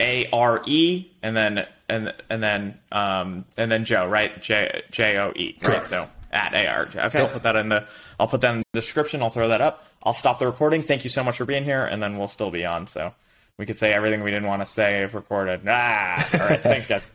A 0.00 0.28
R 0.32 0.62
E 0.66 1.10
and 1.22 1.36
then 1.36 1.66
and 1.88 2.14
and 2.30 2.42
then 2.42 2.78
um 2.90 3.44
and 3.56 3.70
then 3.70 3.84
Joe, 3.84 4.08
right? 4.08 4.40
J 4.40 4.82
J 4.90 5.18
O 5.18 5.32
E, 5.36 5.54
right? 5.56 5.62
Correct. 5.62 5.86
So 5.88 6.08
at 6.32 6.54
AR. 6.54 6.88
Okay, 7.06 7.18
I'll 7.20 7.28
put 7.28 7.42
that 7.42 7.56
in 7.56 7.68
the 7.68 7.86
I'll 8.18 8.28
put 8.28 8.40
that 8.40 8.54
in 8.54 8.60
the 8.60 8.80
description. 8.80 9.22
I'll 9.22 9.30
throw 9.30 9.48
that 9.48 9.60
up. 9.60 9.86
I'll 10.02 10.14
stop 10.14 10.38
the 10.38 10.46
recording. 10.46 10.82
Thank 10.82 11.04
you 11.04 11.10
so 11.10 11.22
much 11.22 11.36
for 11.36 11.44
being 11.44 11.64
here, 11.64 11.84
and 11.84 12.02
then 12.02 12.16
we'll 12.18 12.28
still 12.28 12.50
be 12.50 12.64
on. 12.64 12.86
So 12.86 13.14
we 13.58 13.66
could 13.66 13.76
say 13.76 13.92
everything 13.92 14.22
we 14.22 14.30
didn't 14.30 14.48
want 14.48 14.62
to 14.62 14.66
say 14.66 15.02
if 15.02 15.14
recorded. 15.14 15.60
Ah, 15.68 16.28
all 16.34 16.40
right. 16.40 16.60
Thanks, 16.62 16.86
guys. 16.86 17.06